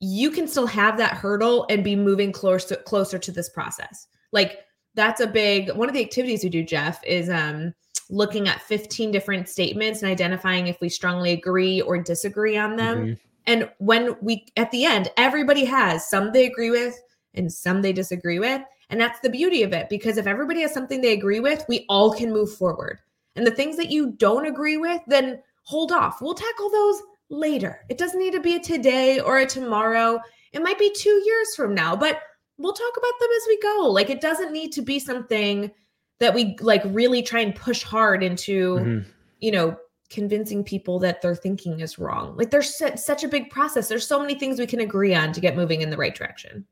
you 0.00 0.30
can 0.30 0.46
still 0.46 0.66
have 0.66 0.98
that 0.98 1.14
hurdle 1.14 1.66
and 1.70 1.84
be 1.84 1.96
moving 1.96 2.32
closer 2.32 2.76
closer 2.76 3.18
to 3.18 3.32
this 3.32 3.48
process. 3.48 4.08
Like 4.32 4.60
that's 4.94 5.20
a 5.20 5.26
big 5.26 5.70
one 5.72 5.88
of 5.88 5.94
the 5.94 6.04
activities 6.04 6.42
we 6.42 6.50
do, 6.50 6.62
Jeff, 6.62 7.02
is 7.04 7.30
um 7.30 7.72
looking 8.08 8.48
at 8.48 8.62
15 8.62 9.10
different 9.10 9.48
statements 9.48 10.02
and 10.02 10.10
identifying 10.10 10.66
if 10.68 10.80
we 10.80 10.88
strongly 10.88 11.32
agree 11.32 11.80
or 11.80 11.98
disagree 11.98 12.56
on 12.56 12.76
them. 12.76 12.98
Mm-hmm. 12.98 13.14
And 13.46 13.70
when 13.78 14.16
we 14.20 14.46
at 14.56 14.70
the 14.70 14.84
end, 14.84 15.10
everybody 15.16 15.64
has 15.64 16.08
some 16.08 16.32
they 16.32 16.46
agree 16.46 16.70
with 16.70 17.00
and 17.34 17.52
some 17.52 17.82
they 17.82 17.92
disagree 17.92 18.38
with. 18.38 18.62
And 18.90 19.00
that's 19.00 19.20
the 19.20 19.30
beauty 19.30 19.62
of 19.62 19.72
it 19.72 19.88
because 19.88 20.16
if 20.16 20.26
everybody 20.26 20.60
has 20.62 20.72
something 20.72 21.00
they 21.00 21.12
agree 21.12 21.40
with, 21.40 21.64
we 21.68 21.84
all 21.88 22.12
can 22.12 22.32
move 22.32 22.54
forward. 22.54 22.98
And 23.34 23.46
the 23.46 23.52
things 23.52 23.76
that 23.76 23.90
you 23.90 24.12
don't 24.12 24.46
agree 24.46 24.76
with, 24.76 25.00
then 25.06 25.42
hold 25.64 25.92
off. 25.92 26.22
We'll 26.22 26.34
tackle 26.34 26.70
those 26.70 27.02
later. 27.28 27.80
It 27.88 27.98
doesn't 27.98 28.20
need 28.20 28.32
to 28.32 28.40
be 28.40 28.56
a 28.56 28.60
today 28.60 29.20
or 29.20 29.38
a 29.38 29.46
tomorrow. 29.46 30.20
It 30.52 30.62
might 30.62 30.78
be 30.78 30.92
two 30.96 31.22
years 31.24 31.54
from 31.54 31.74
now, 31.74 31.96
but 31.96 32.20
we'll 32.58 32.72
talk 32.72 32.96
about 32.96 33.12
them 33.20 33.28
as 33.36 33.42
we 33.48 33.60
go. 33.60 33.90
Like 33.90 34.10
it 34.10 34.20
doesn't 34.20 34.52
need 34.52 34.72
to 34.72 34.82
be 34.82 34.98
something 34.98 35.70
that 36.18 36.34
we 36.34 36.56
like 36.60 36.82
really 36.86 37.22
try 37.22 37.40
and 37.40 37.54
push 37.54 37.82
hard 37.82 38.22
into, 38.22 38.76
mm-hmm. 38.76 39.10
you 39.40 39.50
know, 39.50 39.76
convincing 40.08 40.62
people 40.62 40.98
that 41.00 41.20
their 41.20 41.34
thinking 41.34 41.80
is 41.80 41.98
wrong. 41.98 42.36
Like 42.36 42.50
there's 42.50 42.74
such 42.74 43.24
a 43.24 43.28
big 43.28 43.50
process. 43.50 43.88
There's 43.88 44.06
so 44.06 44.20
many 44.20 44.34
things 44.34 44.58
we 44.58 44.66
can 44.66 44.80
agree 44.80 45.14
on 45.14 45.32
to 45.32 45.40
get 45.40 45.56
moving 45.56 45.82
in 45.82 45.90
the 45.90 45.96
right 45.96 46.14
direction. 46.14 46.64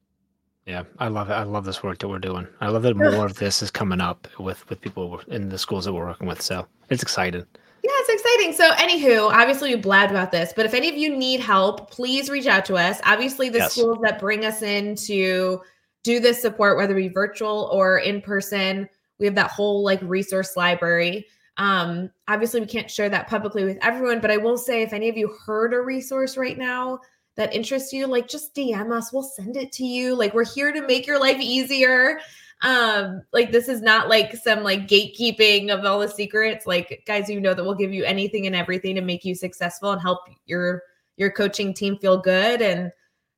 Yeah, 0.66 0.84
I 0.98 1.08
love 1.08 1.28
it. 1.28 1.34
I 1.34 1.42
love 1.42 1.66
this 1.66 1.82
work 1.82 1.98
that 1.98 2.08
we're 2.08 2.18
doing. 2.18 2.46
I 2.60 2.68
love 2.68 2.82
that 2.82 2.96
more 2.96 3.26
of 3.26 3.34
this 3.34 3.62
is 3.62 3.70
coming 3.70 4.00
up 4.00 4.26
with 4.38 4.68
with 4.70 4.80
people 4.80 5.20
in 5.28 5.48
the 5.48 5.58
schools 5.58 5.84
that 5.84 5.92
we're 5.92 6.06
working 6.06 6.26
with. 6.26 6.40
So 6.40 6.66
it's 6.88 7.02
exciting. 7.02 7.44
Yeah, 7.84 7.90
it's 7.96 8.22
exciting. 8.22 8.52
So, 8.54 8.70
anywho, 8.76 9.30
obviously 9.30 9.74
we 9.74 9.78
blabbed 9.78 10.10
about 10.10 10.32
this, 10.32 10.54
but 10.56 10.64
if 10.64 10.72
any 10.72 10.88
of 10.88 10.96
you 10.96 11.14
need 11.14 11.40
help, 11.40 11.90
please 11.90 12.30
reach 12.30 12.46
out 12.46 12.64
to 12.64 12.76
us. 12.76 12.98
Obviously, 13.04 13.50
the 13.50 13.58
yes. 13.58 13.72
schools 13.72 13.98
that 14.00 14.18
bring 14.18 14.46
us 14.46 14.62
in 14.62 14.96
to 14.96 15.60
do 16.02 16.18
this 16.18 16.40
support, 16.40 16.78
whether 16.78 16.96
it 16.96 17.02
be 17.02 17.08
virtual 17.08 17.68
or 17.70 17.98
in 17.98 18.22
person, 18.22 18.88
we 19.18 19.26
have 19.26 19.34
that 19.34 19.50
whole 19.50 19.82
like 19.82 20.00
resource 20.02 20.56
library. 20.56 21.26
Um, 21.56 22.10
obviously, 22.28 22.60
we 22.60 22.66
can't 22.66 22.90
share 22.90 23.08
that 23.08 23.28
publicly 23.28 23.64
with 23.64 23.78
everyone, 23.80 24.20
but 24.20 24.30
I 24.30 24.36
will 24.36 24.58
say 24.58 24.82
if 24.82 24.92
any 24.92 25.08
of 25.08 25.16
you 25.16 25.36
heard 25.46 25.72
a 25.72 25.80
resource 25.80 26.36
right 26.36 26.58
now 26.58 26.98
that 27.36 27.54
interests 27.54 27.92
you, 27.92 28.06
like 28.06 28.28
just 28.28 28.54
DM 28.54 28.92
us, 28.92 29.12
we'll 29.12 29.22
send 29.22 29.56
it 29.56 29.72
to 29.72 29.84
you. 29.84 30.14
Like, 30.14 30.34
we're 30.34 30.44
here 30.44 30.72
to 30.72 30.86
make 30.86 31.06
your 31.06 31.20
life 31.20 31.40
easier. 31.40 32.20
Um 32.62 33.22
like 33.32 33.50
this 33.50 33.68
is 33.68 33.82
not 33.82 34.08
like 34.08 34.34
some 34.36 34.62
like 34.62 34.88
gatekeeping 34.88 35.70
of 35.70 35.84
all 35.84 35.98
the 35.98 36.08
secrets. 36.08 36.66
Like 36.66 37.02
guys 37.06 37.28
you 37.28 37.40
know 37.40 37.52
that 37.52 37.64
we'll 37.64 37.74
give 37.74 37.92
you 37.92 38.04
anything 38.04 38.46
and 38.46 38.54
everything 38.54 38.94
to 38.94 39.00
make 39.02 39.24
you 39.24 39.34
successful 39.34 39.90
and 39.90 40.00
help 40.00 40.20
your 40.46 40.82
your 41.16 41.30
coaching 41.30 41.74
team 41.74 41.98
feel 41.98 42.16
good. 42.16 42.62
And 42.62 42.92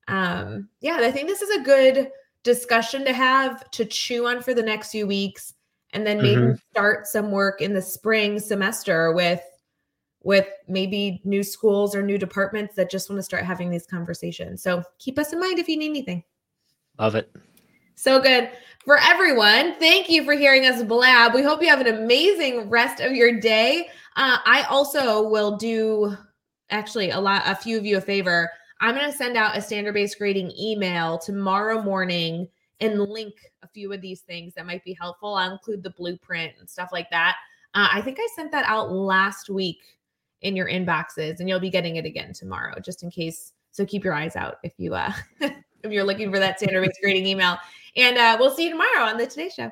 um 0.09 0.69
yeah 0.81 0.99
i 1.01 1.11
think 1.11 1.29
this 1.29 1.43
is 1.43 1.61
a 1.61 1.65
good 1.65 2.11
discussion 2.43 3.05
to 3.05 3.12
have 3.12 3.69
to 3.73 3.85
chew 3.85 4.27
on 4.27 4.41
for 4.41 4.55
the 4.55 4.62
next 4.62 4.91
few 4.91 5.07
weeks 5.07 5.55
and 5.92 6.07
then 6.07 6.18
maybe 6.18 6.40
mm-hmm. 6.40 6.55
start 6.70 7.07
some 7.07 7.31
work 7.31 7.61
in 7.61 7.72
the 7.72 7.83
spring 7.83 8.38
semester 8.38 9.12
with 9.12 9.42
with 10.22 10.49
maybe 10.66 11.20
new 11.25 11.42
schools 11.42 11.94
or 11.94 12.03
new 12.03 12.18
departments 12.18 12.75
that 12.75 12.90
just 12.90 13.09
want 13.09 13.18
to 13.18 13.22
start 13.22 13.44
having 13.44 13.70
these 13.70 13.87
conversations 13.87 14.62
so 14.62 14.83
keep 14.99 15.18
us 15.18 15.33
in 15.33 15.40
mind 15.40 15.59
if 15.59 15.68
you 15.68 15.77
need 15.77 15.90
anything 15.90 16.22
love 16.99 17.14
it 17.14 17.31
so 17.96 18.20
good 18.20 18.51
for 18.87 18.99
everyone. 18.99 19.75
Thank 19.81 20.09
you 20.09 20.22
for 20.25 20.35
hearing 20.35 20.64
us 20.66 20.83
blab. 20.83 21.35
We 21.35 21.42
hope 21.42 21.61
you 21.61 21.68
have 21.68 21.81
an 21.81 21.88
amazing 21.88 22.70
rest 22.70 23.01
of 23.01 23.12
your 23.12 23.40
day. 23.40 23.88
Uh, 24.16 24.38
I 24.44 24.62
also 24.70 25.29
will 25.29 25.57
do 25.57 26.16
actually 26.70 27.11
a 27.11 27.18
lot, 27.18 27.42
a 27.46 27.57
few 27.57 27.77
of 27.77 27.85
you 27.85 27.96
a 27.96 28.01
favor. 28.01 28.51
I'm 28.81 28.94
going 28.94 29.11
to 29.11 29.16
send 29.16 29.37
out 29.37 29.57
a 29.57 29.62
standard 29.62 29.94
based 29.94 30.18
grading 30.18 30.53
email 30.59 31.18
tomorrow 31.18 31.83
morning 31.83 32.49
and 32.81 33.01
link 33.01 33.35
a 33.62 33.69
few 33.69 33.93
of 33.93 34.01
these 34.01 34.21
things 34.21 34.55
that 34.55 34.67
might 34.67 34.85
be 34.85 34.97
helpful. 34.99 35.35
I'll 35.35 35.53
include 35.53 35.83
the 35.83 35.91
blueprint 35.91 36.53
and 36.59 36.69
stuff 36.69 36.91
like 36.93 37.11
that. 37.11 37.37
Uh, 37.75 37.89
I 37.93 38.01
think 38.03 38.19
I 38.21 38.29
sent 38.35 38.53
that 38.53 38.65
out 38.67 38.93
last 38.93 39.49
week 39.49 39.81
in 40.43 40.57
your 40.57 40.69
inboxes, 40.69 41.41
and 41.41 41.49
you'll 41.49 41.61
be 41.61 41.71
getting 41.71 41.97
it 41.97 42.05
again 42.05 42.33
tomorrow, 42.33 42.79
just 42.81 43.03
in 43.03 43.11
case. 43.11 43.53
So 43.73 43.85
keep 43.85 44.05
your 44.05 44.15
eyes 44.15 44.37
out 44.37 44.57
if 44.62 44.73
you 44.79 44.95
uh, 44.95 45.12
if 45.41 45.93
you're 45.93 46.05
looking 46.05 46.31
for 46.33 46.39
that 46.39 46.59
standard 46.59 46.83
based 46.83 47.01
grading 47.03 47.27
email. 47.27 47.59
And 47.97 48.19
uh, 48.19 48.37
we'll 48.39 48.55
see 48.55 48.65
you 48.65 48.71
tomorrow 48.71 49.05
on 49.05 49.17
the 49.17 49.27
Today 49.27 49.51
Show. 49.55 49.71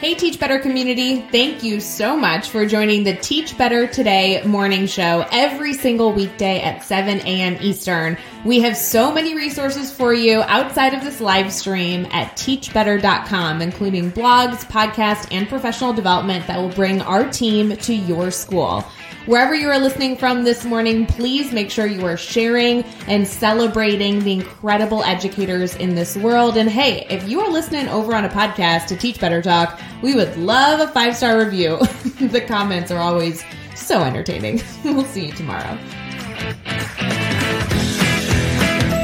Hey, 0.00 0.14
Teach 0.14 0.38
Better 0.38 0.60
community. 0.60 1.22
Thank 1.22 1.64
you 1.64 1.80
so 1.80 2.16
much 2.16 2.50
for 2.50 2.64
joining 2.64 3.02
the 3.02 3.16
Teach 3.16 3.58
Better 3.58 3.88
Today 3.88 4.40
morning 4.44 4.86
show 4.86 5.26
every 5.32 5.74
single 5.74 6.12
weekday 6.12 6.60
at 6.60 6.84
7 6.84 7.18
a.m. 7.18 7.56
Eastern. 7.60 8.16
We 8.44 8.60
have 8.60 8.76
so 8.76 9.12
many 9.12 9.34
resources 9.34 9.92
for 9.92 10.14
you 10.14 10.42
outside 10.42 10.94
of 10.94 11.02
this 11.02 11.20
live 11.20 11.52
stream 11.52 12.06
at 12.12 12.36
teachbetter.com, 12.36 13.60
including 13.60 14.12
blogs, 14.12 14.64
podcasts, 14.66 15.26
and 15.32 15.48
professional 15.48 15.92
development 15.92 16.46
that 16.46 16.60
will 16.60 16.68
bring 16.68 17.00
our 17.00 17.28
team 17.28 17.76
to 17.78 17.92
your 17.92 18.30
school. 18.30 18.84
Wherever 19.28 19.54
you 19.54 19.68
are 19.68 19.78
listening 19.78 20.16
from 20.16 20.42
this 20.42 20.64
morning, 20.64 21.04
please 21.04 21.52
make 21.52 21.70
sure 21.70 21.84
you 21.84 22.06
are 22.06 22.16
sharing 22.16 22.82
and 23.08 23.28
celebrating 23.28 24.20
the 24.20 24.32
incredible 24.32 25.04
educators 25.04 25.76
in 25.76 25.94
this 25.94 26.16
world. 26.16 26.56
And 26.56 26.66
hey, 26.70 27.06
if 27.10 27.28
you 27.28 27.42
are 27.42 27.50
listening 27.50 27.88
over 27.88 28.14
on 28.14 28.24
a 28.24 28.30
podcast 28.30 28.86
to 28.86 28.96
Teach 28.96 29.20
Better 29.20 29.42
Talk, 29.42 29.78
we 30.00 30.14
would 30.14 30.34
love 30.38 30.80
a 30.80 30.90
five 30.94 31.14
star 31.14 31.38
review. 31.38 31.76
the 32.28 32.40
comments 32.40 32.90
are 32.90 33.02
always 33.02 33.44
so 33.76 34.02
entertaining. 34.02 34.62
we'll 34.84 35.04
see 35.04 35.26
you 35.26 35.32
tomorrow. 35.32 35.78